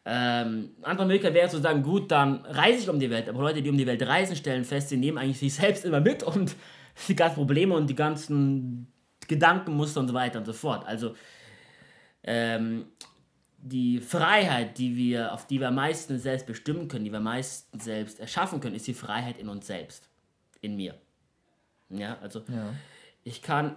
Ähm, 0.05 0.71
andere 0.83 1.07
Möglichkeit 1.07 1.35
wäre 1.35 1.49
zu 1.49 1.59
sagen, 1.59 1.83
gut, 1.83 2.11
dann 2.11 2.45
reise 2.47 2.81
ich 2.81 2.89
um 2.89 2.99
die 2.99 3.11
Welt, 3.11 3.29
aber 3.29 3.41
Leute, 3.41 3.63
die 3.63 3.71
um 3.71 3.77
die 3.77 3.87
Welt 3.87 4.03
reisen, 4.07 4.35
stellen 4.35 4.65
fest, 4.65 4.89
sie 4.89 4.97
nehmen 4.97 5.19
eigentlich 5.19 5.39
sich 5.39 5.55
selbst 5.61 5.85
immer 5.85 6.01
mit 6.01 6.23
und 6.23 6.57
die 7.09 7.17
ganzen 7.17 7.37
Probleme 7.37 7.75
und 7.75 7.89
die 7.89 7.95
ganzen 7.95 8.87
Gedankenmuster 9.29 10.01
und 10.01 10.09
so 10.09 10.15
weiter 10.15 10.39
und 10.39 10.47
so 10.47 10.53
fort. 10.53 10.87
Also 10.87 11.15
ähm, 12.23 12.87
die 13.63 14.01
Freiheit, 14.01 14.79
die 14.79 14.97
wir, 14.97 15.33
auf 15.33 15.47
die 15.47 15.61
wir 15.61 15.69
am 15.69 15.75
meisten 15.75 16.19
selbst 16.19 16.47
bestimmen 16.47 16.89
können, 16.89 17.05
die 17.05 17.13
wir 17.13 17.19
am 17.19 17.25
meisten 17.25 17.79
selbst 17.79 18.21
erschaffen 18.21 18.61
können, 18.61 18.75
ist 18.75 18.87
die 18.87 18.95
Freiheit 18.95 19.39
in 19.39 19.49
uns 19.49 19.67
selbst, 19.67 20.09
in 20.61 20.77
mir. 20.77 20.95
Ja, 21.91 22.19
also 22.23 22.41
ja. 22.49 22.73
ich 23.25 23.43
kann 23.43 23.77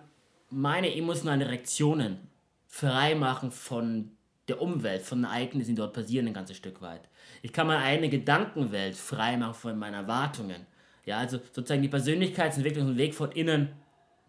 meine 0.54 0.96
emotionalen 0.96 1.42
Reaktionen 1.42 2.28
frei 2.68 3.16
machen 3.16 3.52
von 3.52 4.12
der 4.48 4.62
Umwelt, 4.62 5.02
von 5.04 5.20
den 5.20 5.26
Ereignissen, 5.26 5.72
die 5.72 5.76
dort 5.76 5.94
passieren, 5.94 6.28
ein 6.28 6.34
ganzes 6.34 6.58
Stück 6.58 6.82
weit. 6.82 7.08
Ich 7.42 7.54
kann 7.54 7.68
meine 7.68 7.84
eigene 7.84 8.10
Gedankenwelt 8.10 8.96
frei 8.96 9.38
machen 9.38 9.54
von 9.54 9.78
meinen 9.78 9.94
Erwartungen. 9.96 10.66
Ja, 11.06 11.18
also 11.18 11.40
sozusagen 11.52 11.82
die 11.82 11.90
Persönlichkeitsentwicklung 11.90 12.86
ist 12.86 12.94
ein 12.94 12.98
Weg 12.98 13.14
von 13.16 13.32
innen 13.32 13.70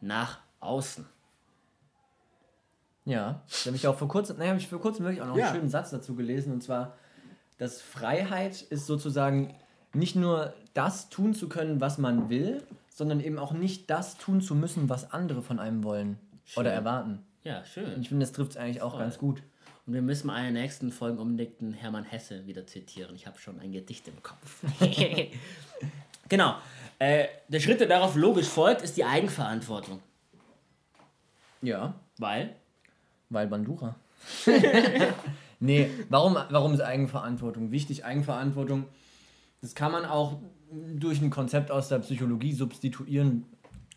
nach 0.01 0.39
außen. 0.61 1.07
Ja, 3.05 3.43
da 3.47 3.67
habe 3.67 3.77
ich 3.77 3.87
auch 3.87 3.97
vor 3.99 4.09
kurzem, 4.09 4.39
naja, 4.39 4.51
habe 4.51 4.61
ich 4.61 4.69
vor 4.69 4.81
kurzem 4.81 5.05
wirklich 5.05 5.21
auch 5.21 5.27
noch 5.27 5.37
ja. 5.37 5.47
einen 5.47 5.57
schönen 5.57 5.69
Satz 5.69 5.91
dazu 5.91 6.15
gelesen 6.15 6.53
und 6.53 6.63
zwar, 6.63 6.97
dass 7.59 7.83
Freiheit 7.83 8.63
ist 8.63 8.87
sozusagen 8.87 9.55
nicht 9.93 10.17
nur 10.17 10.55
das 10.73 11.11
tun 11.11 11.35
zu 11.35 11.49
können, 11.49 11.81
was 11.81 11.99
man 11.99 12.31
will, 12.31 12.63
sondern 12.95 13.19
eben 13.19 13.41
auch 13.41 13.53
nicht 13.53 13.91
das 13.91 14.17
tun 14.19 14.41
zu 14.41 14.55
müssen, 14.55 14.89
was 14.89 15.13
andere 15.13 15.43
von 15.43 15.59
einem 15.59 15.83
wollen 15.83 16.17
schön. 16.45 16.61
oder 16.61 16.73
erwarten. 16.73 17.19
Ja, 17.43 17.65
schön. 17.65 17.93
Und 17.93 18.03
ich 18.03 18.09
finde, 18.09 18.25
das 18.25 18.33
trifft 18.33 18.53
es 18.53 18.57
eigentlich 18.57 18.83
auch 18.83 18.93
Voll. 18.93 19.01
ganz 19.01 19.19
gut. 19.19 19.43
Und 19.85 19.95
wir 19.95 20.01
müssen 20.01 20.31
in 20.31 20.37
der 20.37 20.63
nächsten 20.63 20.93
Folge 20.93 21.21
unbedingt 21.21 21.61
den 21.61 21.75
Hermann 21.75 22.05
Hesse 22.05 22.47
wieder 22.47 22.67
zitieren. 22.69 23.17
Ich 23.17 23.27
habe 23.27 23.39
schon 23.41 23.59
ein 23.59 23.73
Gedicht 23.73 24.07
im 24.07 24.23
Kopf. 24.23 24.63
genau. 26.29 26.55
Äh, 27.01 27.27
der 27.49 27.59
Schritt, 27.59 27.81
der 27.81 27.89
darauf 27.89 28.15
logisch 28.15 28.47
folgt, 28.47 28.83
ist 28.83 28.97
die 28.97 29.05
Eigenverantwortung. 29.05 30.01
Ja. 31.61 31.95
Weil? 32.19 32.55
Weil 33.29 33.49
Bandura. 33.49 33.97
nee, 35.59 35.91
warum, 36.09 36.39
warum 36.49 36.75
ist 36.75 36.81
Eigenverantwortung 36.81 37.73
wichtig? 37.73 38.05
Eigenverantwortung, 38.05 38.85
das 39.61 39.75
kann 39.75 39.91
man 39.91 40.05
auch 40.05 40.39
durch 40.71 41.21
ein 41.21 41.31
Konzept 41.31 41.71
aus 41.71 41.89
der 41.89 41.99
Psychologie 42.01 42.53
substituieren 42.53 43.45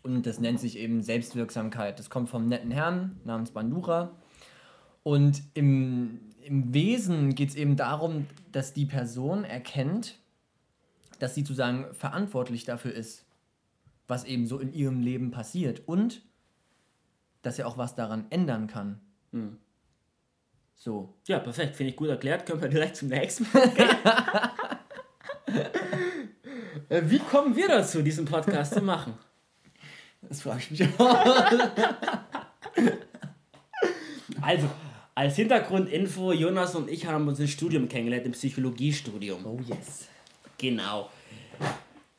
und 0.02 0.26
das 0.26 0.40
nennt 0.40 0.60
sich 0.60 0.78
eben 0.78 1.02
Selbstwirksamkeit. 1.02 1.98
Das 1.98 2.08
kommt 2.08 2.28
vom 2.28 2.46
netten 2.46 2.70
Herrn 2.70 3.20
namens 3.24 3.50
Bandura 3.50 4.16
und 5.02 5.42
im, 5.54 6.20
im 6.42 6.72
Wesen 6.72 7.34
geht 7.34 7.50
es 7.50 7.54
eben 7.54 7.76
darum, 7.76 8.26
dass 8.52 8.72
die 8.72 8.86
Person 8.86 9.44
erkennt, 9.44 10.18
dass 11.18 11.34
sie 11.34 11.42
sozusagen 11.42 11.92
verantwortlich 11.94 12.64
dafür 12.64 12.92
ist, 12.92 13.24
was 14.06 14.24
eben 14.24 14.46
so 14.46 14.58
in 14.58 14.72
ihrem 14.72 15.00
Leben 15.00 15.30
passiert 15.30 15.82
und 15.86 16.22
dass 17.42 17.58
er 17.58 17.66
auch 17.66 17.78
was 17.78 17.94
daran 17.94 18.26
ändern 18.30 18.66
kann. 18.66 19.00
Mhm. 19.32 19.58
So. 20.74 21.14
Ja, 21.26 21.40
perfekt. 21.40 21.76
Finde 21.76 21.90
ich 21.90 21.96
gut 21.96 22.08
erklärt. 22.08 22.46
Können 22.46 22.62
wir 22.62 22.68
direkt 22.68 22.96
zum 22.96 23.08
nächsten. 23.08 23.46
Äh, 23.76 24.67
wie 26.88 27.18
kommen 27.18 27.54
wir 27.56 27.68
dazu, 27.68 28.02
diesen 28.02 28.24
Podcast 28.24 28.74
zu 28.74 28.80
machen? 28.80 29.14
Das 30.22 30.42
frage 30.42 30.60
ich 30.60 30.70
mich 30.70 30.88
auch. 30.98 31.14
also, 34.42 34.68
als 35.14 35.36
Hintergrundinfo, 35.36 36.32
Jonas 36.32 36.74
und 36.74 36.90
ich 36.90 37.06
haben 37.06 37.28
uns 37.28 37.40
ein 37.40 37.48
Studium 37.48 37.88
kennengelernt, 37.88 38.26
im 38.26 38.32
Psychologiestudium. 38.32 39.44
Oh 39.46 39.58
yes. 39.66 40.08
Genau. 40.58 41.10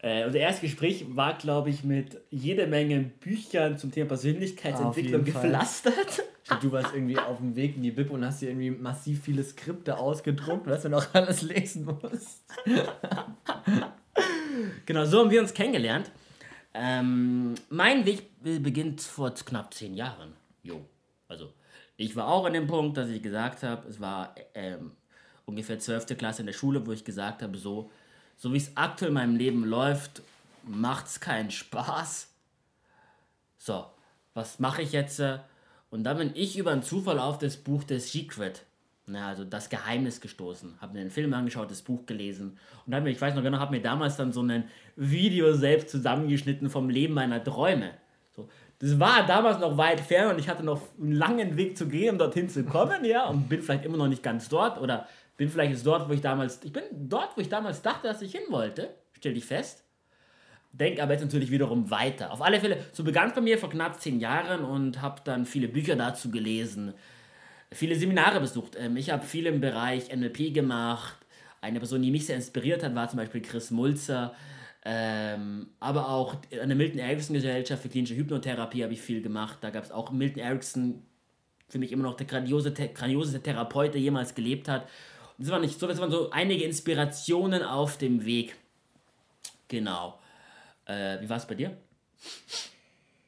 Äh, 0.02 0.26
unser 0.26 0.40
erstes 0.40 0.62
Gespräch 0.62 1.06
war, 1.10 1.38
glaube 1.38 1.70
ich, 1.70 1.84
mit 1.84 2.22
jede 2.30 2.68
Menge 2.68 3.00
Büchern 3.02 3.78
zum 3.78 3.92
Thema 3.92 4.08
Persönlichkeitsentwicklung 4.08 5.26
gepflastert. 5.26 6.24
Du 6.62 6.72
warst 6.72 6.94
irgendwie 6.94 7.18
auf 7.18 7.38
dem 7.38 7.56
Weg 7.56 7.76
in 7.76 7.84
die 7.84 7.92
Bib 7.92 8.10
und 8.10 8.26
hast 8.26 8.42
dir 8.42 8.50
irgendwie 8.50 8.72
massiv 8.72 9.24
viele 9.24 9.44
Skripte 9.44 9.98
ausgedruckt, 9.98 10.68
was 10.68 10.84
du 10.84 10.90
noch 10.90 11.14
alles 11.14 11.42
lesen 11.42 11.86
musst. 11.86 12.46
Genau, 14.86 15.06
so 15.06 15.20
haben 15.20 15.30
wir 15.30 15.42
uns 15.42 15.54
kennengelernt. 15.54 16.12
Ähm, 16.74 17.56
mein 17.70 18.06
Weg 18.06 18.28
beginnt 18.42 19.02
vor 19.02 19.34
knapp 19.34 19.74
zehn 19.74 19.96
Jahren. 19.96 20.34
Jo. 20.64 20.86
Also, 21.28 21.54
ich 21.98 22.16
war 22.16 22.28
auch 22.28 22.46
an 22.46 22.54
dem 22.54 22.68
Punkt, 22.68 22.98
dass 22.98 23.10
ich 23.10 23.22
gesagt 23.22 23.64
habe, 23.64 23.88
es 23.88 24.00
war 24.00 24.36
ähm, 24.54 24.92
ungefähr 25.46 25.80
12. 25.80 26.18
Klasse 26.18 26.42
in 26.42 26.48
der 26.48 26.54
Schule, 26.54 26.86
wo 26.86 26.92
ich 26.92 27.04
gesagt 27.04 27.42
habe, 27.42 27.58
so, 27.58 27.92
so 28.38 28.54
wie 28.54 28.58
es 28.58 28.76
aktuell 28.76 29.10
in 29.10 29.16
meinem 29.16 29.36
Leben 29.36 29.66
läuft, 29.66 30.22
macht 30.64 31.08
es 31.08 31.20
keinen 31.20 31.52
Spaß. 31.52 32.30
So, 33.58 33.86
was 34.34 34.60
mache 34.60 34.82
ich 34.82 34.94
jetzt? 34.94 35.22
Und 35.90 36.04
dann 36.04 36.18
bin 36.18 36.32
ich 36.36 36.58
über 36.58 36.72
einen 36.72 36.84
Zufall 36.84 37.20
auf 37.20 37.38
das 37.40 37.58
Buch 37.58 37.84
The 37.88 38.00
Secret, 38.00 38.64
na, 39.10 39.28
also 39.28 39.44
das 39.44 39.70
Geheimnis 39.70 40.22
gestoßen. 40.22 40.76
Habe 40.80 40.94
mir 40.94 41.00
den 41.00 41.12
Film 41.12 41.34
angeschaut, 41.34 41.72
das 41.72 41.82
Buch 41.82 42.06
gelesen 42.06 42.58
und 42.86 42.94
habe 42.94 43.04
mir, 43.04 43.12
ich 43.12 43.22
weiß 43.22 43.36
noch 43.36 43.44
genau, 43.44 43.60
habe 43.60 43.76
mir 43.76 43.82
damals 43.82 44.18
dann 44.18 44.32
so 44.32 44.42
ein 44.42 44.66
Video 44.96 45.54
selbst 45.54 45.90
zusammengeschnitten 45.90 46.70
vom 46.70 46.90
Leben 46.90 47.14
meiner 47.14 47.44
Träume. 47.44 47.92
So, 48.36 48.48
das 48.80 49.00
war 49.00 49.26
damals 49.26 49.60
noch 49.60 49.78
weit 49.78 50.00
fern 50.00 50.34
und 50.34 50.40
ich 50.40 50.48
hatte 50.48 50.64
noch 50.64 50.82
einen 51.00 51.12
langen 51.12 51.58
Weg 51.58 51.78
zu 51.78 51.88
gehen, 51.88 52.12
um 52.12 52.18
dorthin 52.18 52.50
zu 52.50 52.64
kommen, 52.64 53.04
ja, 53.04 53.28
und 53.28 53.50
bin 53.50 53.62
vielleicht 53.62 53.86
immer 53.86 53.98
noch 53.98 54.08
nicht 54.08 54.24
ganz 54.24 54.48
dort 54.48 54.80
oder 54.80 55.08
bin 55.38 55.50
vielleicht 55.50 55.72
jetzt 55.72 55.86
dort, 55.86 56.08
wo 56.10 56.14
ich 56.14 56.22
damals, 56.22 56.60
ich 56.64 56.74
bin 56.74 56.84
dort, 56.92 57.36
wo 57.36 57.42
ich 57.42 57.50
damals 57.50 57.82
dachte, 57.82 58.08
dass 58.08 58.22
ich 58.22 58.32
hin 58.32 58.42
wollte, 58.50 58.90
stell 59.14 59.34
dich 59.34 59.46
fest. 59.46 59.84
Denk 60.72 61.02
aber 61.02 61.14
jetzt 61.14 61.24
natürlich 61.24 61.50
wiederum 61.50 61.90
weiter. 61.90 62.32
Auf 62.32 62.42
alle 62.42 62.60
Fälle, 62.60 62.78
so 62.92 63.04
begann 63.04 63.30
es 63.30 63.36
bei 63.36 63.42
mir 63.42 63.58
vor 63.58 63.70
knapp 63.70 64.00
zehn 64.00 64.20
Jahren 64.20 64.64
und 64.64 65.02
habe 65.02 65.22
dann 65.24 65.46
viele 65.46 65.68
Bücher 65.68 65.96
dazu 65.96 66.30
gelesen, 66.30 66.94
viele 67.72 67.96
Seminare 67.96 68.40
besucht. 68.40 68.76
Ähm, 68.78 68.98
ich 68.98 69.10
habe 69.10 69.26
viel 69.26 69.46
im 69.46 69.62
Bereich 69.62 70.16
NLP 70.16 70.54
gemacht. 70.54 71.18
Eine 71.62 71.80
Person, 71.80 72.02
die 72.02 72.12
mich 72.12 72.26
sehr 72.26 72.36
inspiriert 72.36 72.84
hat, 72.84 72.96
war 72.96 73.10
zum 73.10 73.18
Beispiel 73.18 73.42
Chris 73.42 73.72
Mulzer. 73.72 74.34
Ähm, 74.86 75.68
aber 75.80 76.10
auch 76.10 76.36
an 76.62 76.70
der 76.70 76.76
Milton 76.76 77.00
Erickson 77.00 77.34
Gesellschaft 77.34 77.82
für 77.82 77.90
klinische 77.90 78.16
Hypnotherapie 78.16 78.84
habe 78.84 78.94
ich 78.94 79.02
viel 79.02 79.22
gemacht. 79.22 79.58
Da 79.62 79.70
gab 79.70 79.84
es 79.84 79.92
auch 79.92 80.12
Milton 80.12 80.42
Erickson, 80.42 81.04
für 81.68 81.80
mich 81.80 81.92
immer 81.92 82.04
noch 82.04 82.16
der 82.16 82.28
grandiose, 82.28 82.72
grandioseste 82.72 83.42
Therapeut, 83.42 83.94
der 83.94 84.02
jemals 84.02 84.34
gelebt 84.36 84.70
hat. 84.70 84.84
Und 85.38 85.46
das 85.46 85.52
waren 85.52 85.62
nicht 85.62 85.80
so, 85.80 85.86
das 85.86 86.00
waren 86.00 86.12
so 86.12 86.30
einige 86.32 86.64
Inspirationen 86.64 87.62
auf 87.62 87.98
dem 87.98 88.26
Weg. 88.26 88.56
Genau. 89.68 90.18
Äh, 90.86 91.22
wie 91.22 91.30
war 91.30 91.38
es 91.38 91.46
bei 91.46 91.56
dir? 91.56 91.78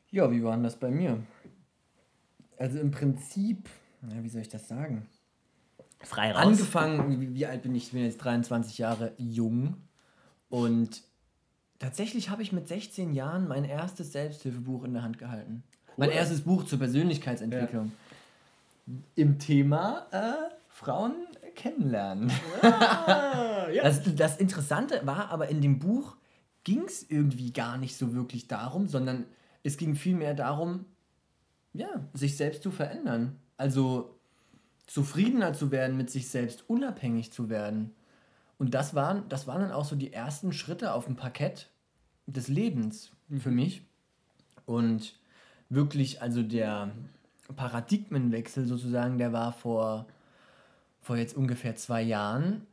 Ja, 0.09 0.29
wie 0.31 0.43
war 0.43 0.57
das 0.57 0.77
bei 0.77 0.89
mir? 0.89 1.21
Also 2.57 2.79
im 2.79 2.91
Prinzip, 2.91 3.69
ja, 4.09 4.23
wie 4.23 4.29
soll 4.29 4.41
ich 4.41 4.49
das 4.49 4.67
sagen? 4.67 5.07
Frei 5.99 6.31
raus. 6.31 6.45
Angefangen, 6.45 7.21
wie, 7.21 7.33
wie 7.33 7.45
alt 7.45 7.61
bin 7.61 7.75
ich? 7.75 7.87
Ich 7.87 7.91
bin 7.91 8.03
jetzt 8.03 8.17
23 8.17 8.77
Jahre 8.77 9.13
jung 9.17 9.75
und 10.49 11.03
Tatsächlich 11.81 12.29
habe 12.29 12.43
ich 12.43 12.51
mit 12.51 12.67
16 12.67 13.11
Jahren 13.11 13.47
mein 13.47 13.65
erstes 13.65 14.11
Selbsthilfebuch 14.11 14.83
in 14.83 14.93
der 14.93 15.01
Hand 15.01 15.17
gehalten. 15.17 15.63
Cool. 15.87 15.93
Mein 15.97 16.11
erstes 16.11 16.41
Buch 16.41 16.63
zur 16.63 16.77
Persönlichkeitsentwicklung. 16.77 17.91
Ja. 18.85 18.93
Im 19.15 19.39
Thema 19.39 20.05
äh, 20.11 20.53
Frauen 20.67 21.15
kennenlernen. 21.55 22.31
Ah, 22.61 23.67
ja. 23.73 23.81
das, 23.81 24.01
das 24.15 24.37
Interessante 24.37 25.01
war 25.05 25.29
aber 25.31 25.49
in 25.49 25.59
dem 25.59 25.79
Buch 25.79 26.17
ging 26.63 26.83
es 26.83 27.09
irgendwie 27.09 27.51
gar 27.51 27.79
nicht 27.79 27.97
so 27.97 28.13
wirklich 28.13 28.47
darum, 28.47 28.87
sondern 28.87 29.25
es 29.63 29.77
ging 29.77 29.95
vielmehr 29.95 30.35
darum, 30.35 30.85
ja, 31.73 31.87
sich 32.13 32.37
selbst 32.37 32.61
zu 32.61 32.69
verändern. 32.69 33.39
Also 33.61 34.17
zufriedener 34.87 35.53
zu 35.53 35.69
werden 35.69 35.95
mit 35.95 36.09
sich 36.09 36.29
selbst, 36.29 36.67
unabhängig 36.67 37.31
zu 37.31 37.47
werden. 37.47 37.93
Und 38.57 38.73
das 38.73 38.95
waren, 38.95 39.29
das 39.29 39.45
waren 39.45 39.61
dann 39.61 39.71
auch 39.71 39.85
so 39.85 39.95
die 39.95 40.11
ersten 40.11 40.51
Schritte 40.51 40.93
auf 40.93 41.05
dem 41.05 41.15
Parkett 41.15 41.69
des 42.25 42.47
Lebens 42.47 43.11
für 43.37 43.51
mich. 43.51 43.83
Und 44.65 45.19
wirklich, 45.69 46.23
also 46.23 46.41
der 46.41 46.91
Paradigmenwechsel 47.55 48.65
sozusagen, 48.65 49.19
der 49.19 49.31
war 49.31 49.53
vor, 49.53 50.07
vor 50.99 51.17
jetzt 51.17 51.37
ungefähr 51.37 51.75
zwei 51.75 52.01
Jahren. 52.01 52.65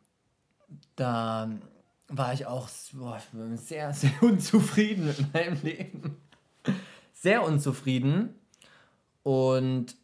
Da 0.97 1.51
war 2.09 2.33
ich 2.33 2.47
auch 2.47 2.67
boah, 2.95 3.21
sehr, 3.57 3.93
sehr 3.93 4.23
unzufrieden 4.23 5.05
mit 5.05 5.35
meinem 5.35 5.63
Leben. 5.63 6.17
Sehr 7.13 7.43
unzufrieden. 7.45 8.35
Und 9.23 9.98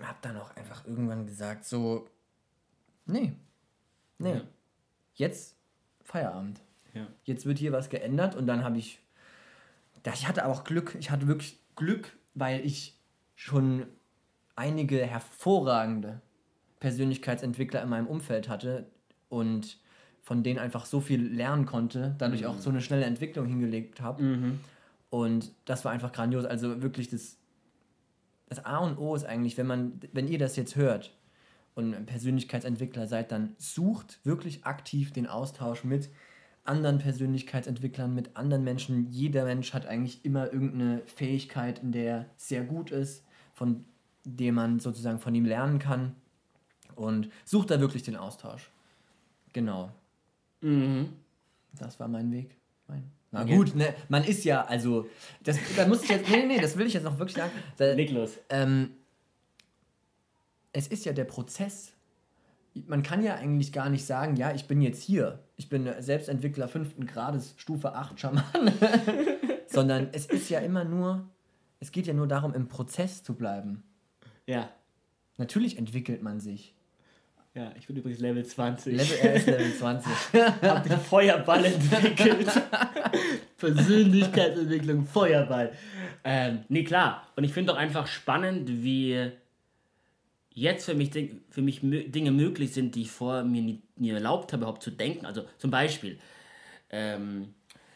habe 0.00 0.18
dann 0.22 0.36
auch 0.36 0.54
einfach 0.56 0.86
irgendwann 0.86 1.26
gesagt, 1.26 1.64
so, 1.64 2.08
nee, 3.06 3.34
nee, 4.18 4.34
ja. 4.34 4.40
jetzt 5.14 5.56
Feierabend. 6.02 6.60
Ja. 6.92 7.06
Jetzt 7.24 7.46
wird 7.46 7.58
hier 7.58 7.72
was 7.72 7.88
geändert 7.88 8.36
und 8.36 8.46
dann 8.46 8.62
habe 8.62 8.78
ich 8.78 9.00
ich 10.12 10.28
hatte 10.28 10.46
auch 10.46 10.64
Glück. 10.64 10.96
Ich 10.98 11.10
hatte 11.10 11.26
wirklich 11.26 11.58
Glück, 11.76 12.16
weil 12.34 12.64
ich 12.64 12.98
schon 13.34 13.86
einige 14.56 15.04
hervorragende 15.04 16.20
Persönlichkeitsentwickler 16.80 17.82
in 17.82 17.88
meinem 17.88 18.06
Umfeld 18.06 18.48
hatte 18.48 18.86
und 19.28 19.78
von 20.22 20.42
denen 20.42 20.58
einfach 20.58 20.86
so 20.86 21.00
viel 21.00 21.22
lernen 21.22 21.66
konnte, 21.66 22.14
dadurch 22.18 22.42
mhm. 22.42 22.48
auch 22.48 22.58
so 22.58 22.70
eine 22.70 22.80
schnelle 22.80 23.04
Entwicklung 23.04 23.46
hingelegt 23.46 24.00
habe. 24.00 24.22
Mhm. 24.22 24.60
Und 25.10 25.52
das 25.64 25.84
war 25.84 25.92
einfach 25.92 26.12
grandios. 26.12 26.44
Also 26.44 26.82
wirklich 26.82 27.08
das, 27.08 27.36
das 28.46 28.64
A 28.64 28.78
und 28.78 28.98
O 28.98 29.14
ist 29.14 29.24
eigentlich, 29.24 29.56
wenn 29.56 29.66
man, 29.66 30.00
wenn 30.12 30.28
ihr 30.28 30.38
das 30.38 30.56
jetzt 30.56 30.76
hört 30.76 31.16
und 31.74 32.06
Persönlichkeitsentwickler 32.06 33.06
seid, 33.06 33.32
dann 33.32 33.54
sucht 33.58 34.20
wirklich 34.24 34.64
aktiv 34.64 35.12
den 35.12 35.26
Austausch 35.26 35.84
mit 35.84 36.10
anderen 36.64 36.98
Persönlichkeitsentwicklern, 36.98 38.14
mit 38.14 38.36
anderen 38.36 38.64
Menschen. 38.64 39.10
Jeder 39.10 39.44
Mensch 39.44 39.74
hat 39.74 39.86
eigentlich 39.86 40.24
immer 40.24 40.52
irgendeine 40.52 41.02
Fähigkeit, 41.06 41.80
in 41.80 41.92
der 41.92 42.04
er 42.04 42.26
sehr 42.36 42.64
gut 42.64 42.90
ist, 42.90 43.24
von 43.52 43.84
dem 44.24 44.54
man 44.54 44.80
sozusagen 44.80 45.18
von 45.18 45.34
ihm 45.34 45.44
lernen 45.44 45.78
kann. 45.78 46.14
Und 46.94 47.28
sucht 47.44 47.70
da 47.70 47.80
wirklich 47.80 48.02
den 48.02 48.16
Austausch. 48.16 48.70
Genau. 49.52 49.90
Mhm. 50.60 51.08
Das 51.72 51.98
war 52.00 52.08
mein 52.08 52.30
Weg. 52.30 52.56
Mein 52.86 53.10
na 53.34 53.42
okay. 53.42 53.56
gut, 53.56 53.74
ne, 53.74 53.94
man 54.08 54.22
ist 54.24 54.44
ja, 54.44 54.64
also, 54.64 55.08
das, 55.42 55.58
da 55.76 55.86
muss 55.86 56.04
ich 56.04 56.08
jetzt, 56.08 56.30
nee, 56.30 56.46
nee, 56.46 56.60
das 56.60 56.76
will 56.76 56.86
ich 56.86 56.94
jetzt 56.94 57.02
noch 57.02 57.18
wirklich 57.18 57.36
sagen. 57.36 57.52
Da, 57.76 57.94
Niklas. 57.94 58.38
Ähm, 58.48 58.90
es 60.72 60.86
ist 60.86 61.04
ja 61.04 61.12
der 61.12 61.24
Prozess. 61.24 61.92
Man 62.86 63.02
kann 63.02 63.22
ja 63.22 63.34
eigentlich 63.34 63.72
gar 63.72 63.90
nicht 63.90 64.04
sagen, 64.06 64.36
ja, 64.36 64.54
ich 64.54 64.66
bin 64.66 64.80
jetzt 64.80 65.02
hier. 65.02 65.40
Ich 65.56 65.68
bin 65.68 65.88
Selbstentwickler 65.98 66.68
fünften 66.68 67.06
Grades, 67.06 67.54
Stufe 67.56 67.94
8 67.94 68.18
Schaman. 68.18 68.44
Sondern 69.66 70.08
es 70.12 70.26
ist 70.26 70.48
ja 70.50 70.60
immer 70.60 70.84
nur, 70.84 71.28
es 71.80 71.92
geht 71.92 72.06
ja 72.06 72.14
nur 72.14 72.28
darum, 72.28 72.54
im 72.54 72.68
Prozess 72.68 73.22
zu 73.22 73.34
bleiben. 73.34 73.82
Ja. 74.46 74.70
Natürlich 75.38 75.78
entwickelt 75.78 76.22
man 76.22 76.38
sich. 76.38 76.74
Ja, 77.54 77.72
ich 77.78 77.86
bin 77.86 77.94
übrigens 77.94 78.18
Level 78.18 78.44
20. 78.44 78.96
Level, 78.96 79.16
er 79.22 79.34
ist 79.34 79.46
Level 79.46 79.72
20. 79.72 80.12
Hab 80.62 80.82
den 80.82 80.98
Feuerball 80.98 81.64
entwickelt. 81.64 82.48
Persönlichkeitsentwicklung, 83.58 85.06
Feuerball. 85.06 85.72
Ähm, 86.24 86.64
nee, 86.68 86.82
klar. 86.82 87.28
Und 87.36 87.44
ich 87.44 87.52
finde 87.52 87.72
auch 87.72 87.76
einfach 87.76 88.08
spannend, 88.08 88.68
wie 88.82 89.30
jetzt 90.50 90.86
für 90.86 90.94
mich, 90.94 91.12
für 91.48 91.62
mich 91.62 91.78
Dinge 91.80 92.32
möglich 92.32 92.74
sind, 92.74 92.96
die 92.96 93.02
ich 93.02 93.12
vorher 93.12 93.44
mir 93.44 93.62
nie, 93.62 93.82
nie 93.94 94.10
erlaubt 94.10 94.52
habe, 94.52 94.62
überhaupt 94.62 94.82
zu 94.82 94.90
denken. 94.90 95.24
Also 95.24 95.44
zum 95.58 95.70
Beispiel, 95.70 96.18
ähm, 96.90 97.54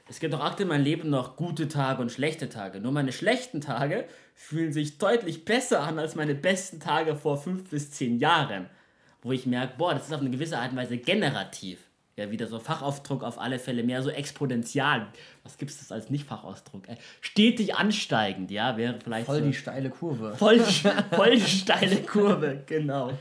es 0.09 0.21
gibt 0.21 0.35
auch 0.35 0.45
aktuell 0.45 0.69
in 0.69 0.69
meinem 0.69 0.85
Leben 0.85 1.11
noch 1.11 1.35
gute 1.35 1.67
Tage 1.67 2.00
und 2.00 2.12
schlechte 2.12 2.49
Tage. 2.49 2.79
Nur 2.79 2.93
meine 2.93 3.11
schlechten 3.11 3.61
Tage 3.61 4.07
fühlen 4.37 4.73
sich 4.73 4.99
deutlich 4.99 5.45
besser 5.45 5.81
an 5.81 5.99
als 5.99 6.15
meine 6.15 6.37
besten 6.37 6.79
Tage 6.79 7.17
vor 7.17 7.38
fünf 7.38 7.69
bis 7.71 7.91
zehn 7.91 8.21
Jahren 8.21 8.71
wo 9.22 9.32
ich 9.32 9.46
merke, 9.46 9.75
boah, 9.78 9.94
das 9.94 10.06
ist 10.06 10.14
auf 10.14 10.20
eine 10.20 10.30
gewisse 10.30 10.58
Art 10.58 10.72
und 10.72 10.76
Weise 10.76 10.98
generativ. 10.98 11.78
Ja, 12.16 12.32
wieder 12.32 12.48
so 12.48 12.58
Fachausdruck 12.58 13.22
auf 13.22 13.38
alle 13.38 13.60
Fälle, 13.60 13.84
mehr 13.84 14.02
so 14.02 14.10
exponential. 14.10 15.06
Was 15.44 15.56
gibt 15.56 15.70
es 15.70 15.92
als 15.92 16.10
Nicht-Fachausdruck? 16.10 16.88
Äh, 16.88 16.96
stetig 17.20 17.76
ansteigend, 17.76 18.50
ja, 18.50 18.76
wäre 18.76 18.98
vielleicht. 19.00 19.26
Voll 19.26 19.38
so 19.38 19.46
die 19.46 19.54
steile 19.54 19.88
Kurve. 19.88 20.34
Voll, 20.34 20.58
voll 21.12 21.37
die 21.37 21.40
steile 21.40 22.02
Kurve, 22.02 22.64
genau. 22.66 23.12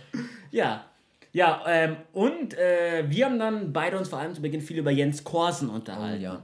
Ja. 0.50 0.86
Ja, 1.32 1.62
ähm, 1.68 1.98
und 2.14 2.56
äh, 2.56 3.06
wir 3.08 3.26
haben 3.26 3.38
dann 3.38 3.72
beide 3.72 4.00
uns 4.00 4.10
vor 4.10 4.18
allem 4.18 4.34
zu 4.34 4.42
Beginn 4.42 4.62
viel 4.62 4.80
über 4.80 4.90
Jens 4.90 5.24
Korsen 5.24 5.70
unterhalten. 5.70 6.26
Oh, 6.26 6.40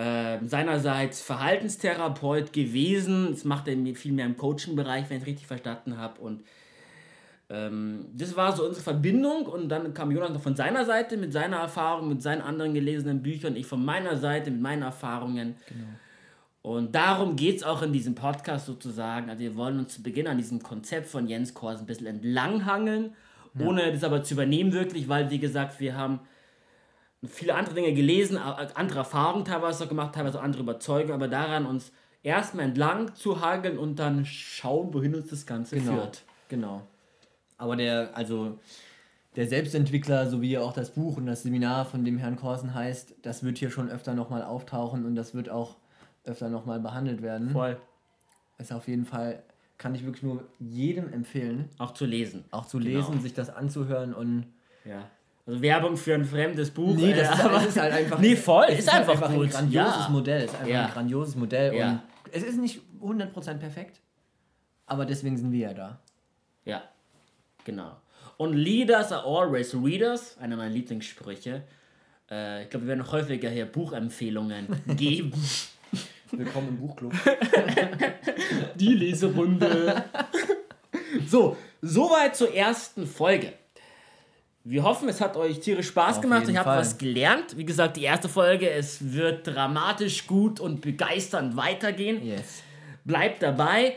ja. 0.00 0.34
Äh, 0.34 0.38
seinerseits 0.46 1.20
Verhaltenstherapeut 1.20 2.54
gewesen. 2.54 3.32
Das 3.32 3.44
macht 3.44 3.68
er 3.68 3.76
viel 3.94 4.12
mehr 4.12 4.24
im 4.24 4.38
Coaching-Bereich, 4.38 5.10
wenn 5.10 5.18
ich 5.18 5.22
es 5.24 5.26
richtig 5.26 5.46
verstanden 5.46 5.98
habe. 5.98 6.18
Und 6.22 6.42
ähm, 7.50 8.06
das 8.14 8.36
war 8.36 8.54
so 8.54 8.64
unsere 8.64 8.82
Verbindung 8.82 9.46
und 9.46 9.68
dann 9.68 9.92
kam 9.92 10.12
Jonas 10.12 10.30
noch 10.30 10.40
von 10.40 10.54
seiner 10.54 10.84
Seite 10.84 11.16
mit 11.16 11.32
seiner 11.32 11.56
Erfahrung, 11.56 12.08
mit 12.08 12.22
seinen 12.22 12.42
anderen 12.42 12.74
gelesenen 12.74 13.22
Büchern, 13.22 13.56
ich 13.56 13.66
von 13.66 13.84
meiner 13.84 14.16
Seite 14.16 14.52
mit 14.52 14.60
meinen 14.60 14.82
Erfahrungen. 14.82 15.56
Genau. 15.68 15.88
Und 16.62 16.94
darum 16.94 17.34
geht 17.34 17.56
es 17.56 17.62
auch 17.64 17.82
in 17.82 17.92
diesem 17.92 18.14
Podcast 18.14 18.66
sozusagen. 18.66 19.30
Also 19.30 19.42
wir 19.42 19.56
wollen 19.56 19.78
uns 19.78 19.94
zu 19.94 20.02
Beginn 20.02 20.28
an 20.28 20.36
diesem 20.36 20.62
Konzept 20.62 21.08
von 21.08 21.26
Jens 21.26 21.52
Kors 21.54 21.80
ein 21.80 21.86
bisschen 21.86 22.06
entlanghangeln, 22.06 23.14
ja. 23.58 23.66
ohne 23.66 23.90
das 23.90 24.04
aber 24.04 24.22
zu 24.22 24.34
übernehmen 24.34 24.72
wirklich, 24.72 25.08
weil 25.08 25.30
wie 25.30 25.38
gesagt, 25.40 25.80
wir 25.80 25.96
haben 25.96 26.20
viele 27.26 27.54
andere 27.54 27.74
Dinge 27.74 27.92
gelesen, 27.94 28.38
andere 28.38 29.00
Erfahrungen 29.00 29.44
teilweise 29.44 29.88
gemacht, 29.88 30.14
teilweise 30.14 30.40
andere 30.40 30.62
Überzeugungen, 30.62 31.14
aber 31.14 31.28
daran 31.28 31.66
uns 31.66 31.90
erstmal 32.22 32.66
entlang 32.66 33.14
zu 33.14 33.40
hageln 33.40 33.76
und 33.76 33.98
dann 33.98 34.24
schauen, 34.24 34.94
wohin 34.94 35.16
uns 35.16 35.30
das 35.30 35.46
Ganze 35.46 35.76
genau. 35.76 35.94
führt. 35.94 36.22
Genau. 36.48 36.82
Aber 37.60 37.76
der, 37.76 38.16
also 38.16 38.58
der 39.36 39.46
Selbstentwickler 39.46 40.28
sowie 40.28 40.56
auch 40.56 40.72
das 40.72 40.90
Buch 40.90 41.18
und 41.18 41.26
das 41.26 41.42
Seminar 41.42 41.84
von 41.84 42.04
dem 42.04 42.16
Herrn 42.16 42.36
Korsen 42.36 42.74
heißt, 42.74 43.16
das 43.22 43.44
wird 43.44 43.58
hier 43.58 43.70
schon 43.70 43.90
öfter 43.90 44.14
nochmal 44.14 44.42
auftauchen 44.42 45.04
und 45.04 45.14
das 45.14 45.34
wird 45.34 45.50
auch 45.50 45.76
öfter 46.24 46.48
nochmal 46.48 46.80
behandelt 46.80 47.20
werden. 47.20 47.50
Voll. 47.50 47.76
Ist 48.58 48.72
auf 48.72 48.88
jeden 48.88 49.04
Fall, 49.04 49.42
kann 49.76 49.94
ich 49.94 50.04
wirklich 50.04 50.22
nur 50.22 50.44
jedem 50.58 51.12
empfehlen. 51.12 51.68
Auch 51.78 51.92
zu 51.92 52.06
lesen. 52.06 52.44
Auch 52.50 52.66
zu 52.66 52.78
genau. 52.78 52.98
lesen, 52.98 53.20
sich 53.20 53.34
das 53.34 53.50
anzuhören 53.50 54.14
und. 54.14 54.46
Ja. 54.86 55.10
Also 55.46 55.60
Werbung 55.60 55.96
für 55.96 56.14
ein 56.14 56.24
fremdes 56.24 56.70
Buch. 56.70 56.94
Nee, 56.94 57.12
das, 57.12 57.34
ist, 57.34 57.44
aber, 57.44 57.62
ist 57.66 57.78
halt 57.78 57.92
einfach. 57.92 58.18
Nee, 58.18 58.36
voll, 58.36 58.66
ist, 58.70 58.80
ist 58.80 58.94
einfach, 58.94 59.14
einfach 59.14 59.30
ein 59.30 59.48
grandioses 59.48 60.04
ja. 60.04 60.08
Modell. 60.08 60.44
Ist 60.44 60.54
einfach 60.54 60.66
ja. 60.66 60.86
ein 60.86 60.92
grandioses 60.92 61.36
Modell. 61.36 61.74
Ja. 61.74 61.90
Und 61.90 62.00
es 62.32 62.42
ist 62.42 62.58
nicht 62.58 62.80
100% 63.02 63.58
perfekt, 63.58 64.00
aber 64.86 65.04
deswegen 65.04 65.36
sind 65.36 65.52
wir 65.52 65.68
ja 65.68 65.74
da. 65.74 66.00
Ja, 66.64 66.82
Genau. 67.64 67.96
Und 68.36 68.54
Leaders 68.54 69.12
are 69.12 69.24
always 69.24 69.74
readers, 69.74 70.36
einer 70.38 70.56
meiner 70.56 70.70
Lieblingssprüche. 70.70 71.62
Äh, 72.30 72.62
ich 72.64 72.70
glaube, 72.70 72.86
wir 72.86 72.88
werden 72.88 73.00
noch 73.00 73.12
häufiger 73.12 73.50
hier 73.50 73.66
Buchempfehlungen 73.66 74.66
geben. 74.96 75.32
Willkommen 76.30 76.68
im 76.68 76.78
Buchclub. 76.78 77.12
Die 78.76 78.94
Leserunde. 78.94 80.04
so, 81.26 81.56
soweit 81.82 82.36
zur 82.36 82.54
ersten 82.54 83.06
Folge. 83.06 83.52
Wir 84.62 84.82
hoffen, 84.84 85.08
es 85.08 85.20
hat 85.20 85.36
euch 85.36 85.60
tierisch 85.60 85.88
Spaß 85.88 86.16
Auf 86.16 86.22
gemacht. 86.22 86.48
Ich 86.48 86.56
habe 86.56 86.70
was 86.70 86.96
gelernt. 86.98 87.56
Wie 87.56 87.64
gesagt, 87.64 87.96
die 87.96 88.02
erste 88.04 88.28
Folge, 88.28 88.70
es 88.70 89.12
wird 89.12 89.46
dramatisch 89.46 90.26
gut 90.26 90.60
und 90.60 90.82
begeisternd 90.82 91.56
weitergehen. 91.56 92.24
Yes. 92.24 92.62
Bleibt 93.04 93.42
dabei. 93.42 93.96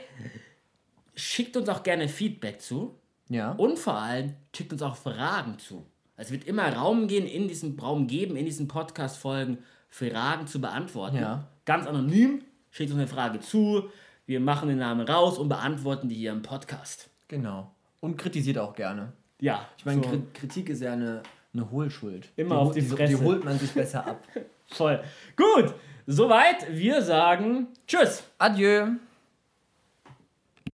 Schickt 1.16 1.56
uns 1.58 1.70
auch 1.70 1.84
gerne 1.84 2.08
Feedback 2.08 2.62
zu. 2.62 2.98
Ja. 3.30 3.52
Und 3.54 3.80
vor 3.80 3.96
allem 3.96 4.34
schickt 4.56 4.74
uns 4.74 4.82
auch 4.82 4.96
Fragen 4.96 5.58
zu. 5.60 5.86
Es 6.16 6.32
wird 6.32 6.44
immer 6.44 6.72
Raum 6.74 7.08
gehen, 7.08 7.26
in 7.26 7.48
diesem 7.48 7.78
Raum 7.80 8.08
geben, 8.08 8.36
in 8.36 8.46
diesen 8.46 8.68
Podcast-Folgen 8.68 9.58
Fragen 9.90 10.48
zu 10.48 10.62
beantworten. 10.62 11.18
Ja. 11.18 11.48
Ganz 11.66 11.88
anonym, 11.88 12.44
schickt 12.72 12.92
uns 12.92 13.00
eine 13.00 13.08
Frage 13.08 13.40
zu, 13.40 13.90
wir 14.26 14.40
machen 14.40 14.70
den 14.70 14.78
Namen 14.78 15.08
raus 15.08 15.38
und 15.38 15.50
beantworten 15.50 16.10
die 16.10 16.16
hier 16.16 16.32
im 16.32 16.42
Podcast. 16.42 17.10
Genau. 17.28 17.72
Und 18.00 18.18
kritisiert 18.18 18.58
auch 18.58 18.76
gerne. 18.76 19.14
Ja. 19.40 19.68
Ich 19.78 19.86
meine, 19.86 20.04
so. 20.04 20.24
Kritik 20.34 20.70
ist 20.70 20.82
ja 20.82 20.94
eine, 20.94 21.24
eine 21.54 21.70
Hohlschuld. 21.70 22.30
Immer 22.36 22.56
die, 22.56 22.62
auf 22.62 22.74
die 22.74 22.82
Fresse. 22.82 23.18
Die 23.18 23.22
holt 23.22 23.44
man 23.44 23.60
sich 23.60 23.72
besser 23.72 24.06
ab. 24.08 24.24
Voll. 24.68 25.04
Gut, 25.36 25.74
soweit. 26.08 26.66
Wir 26.70 27.02
sagen 27.02 27.68
Tschüss. 27.88 28.24
Adieu. 28.38 28.88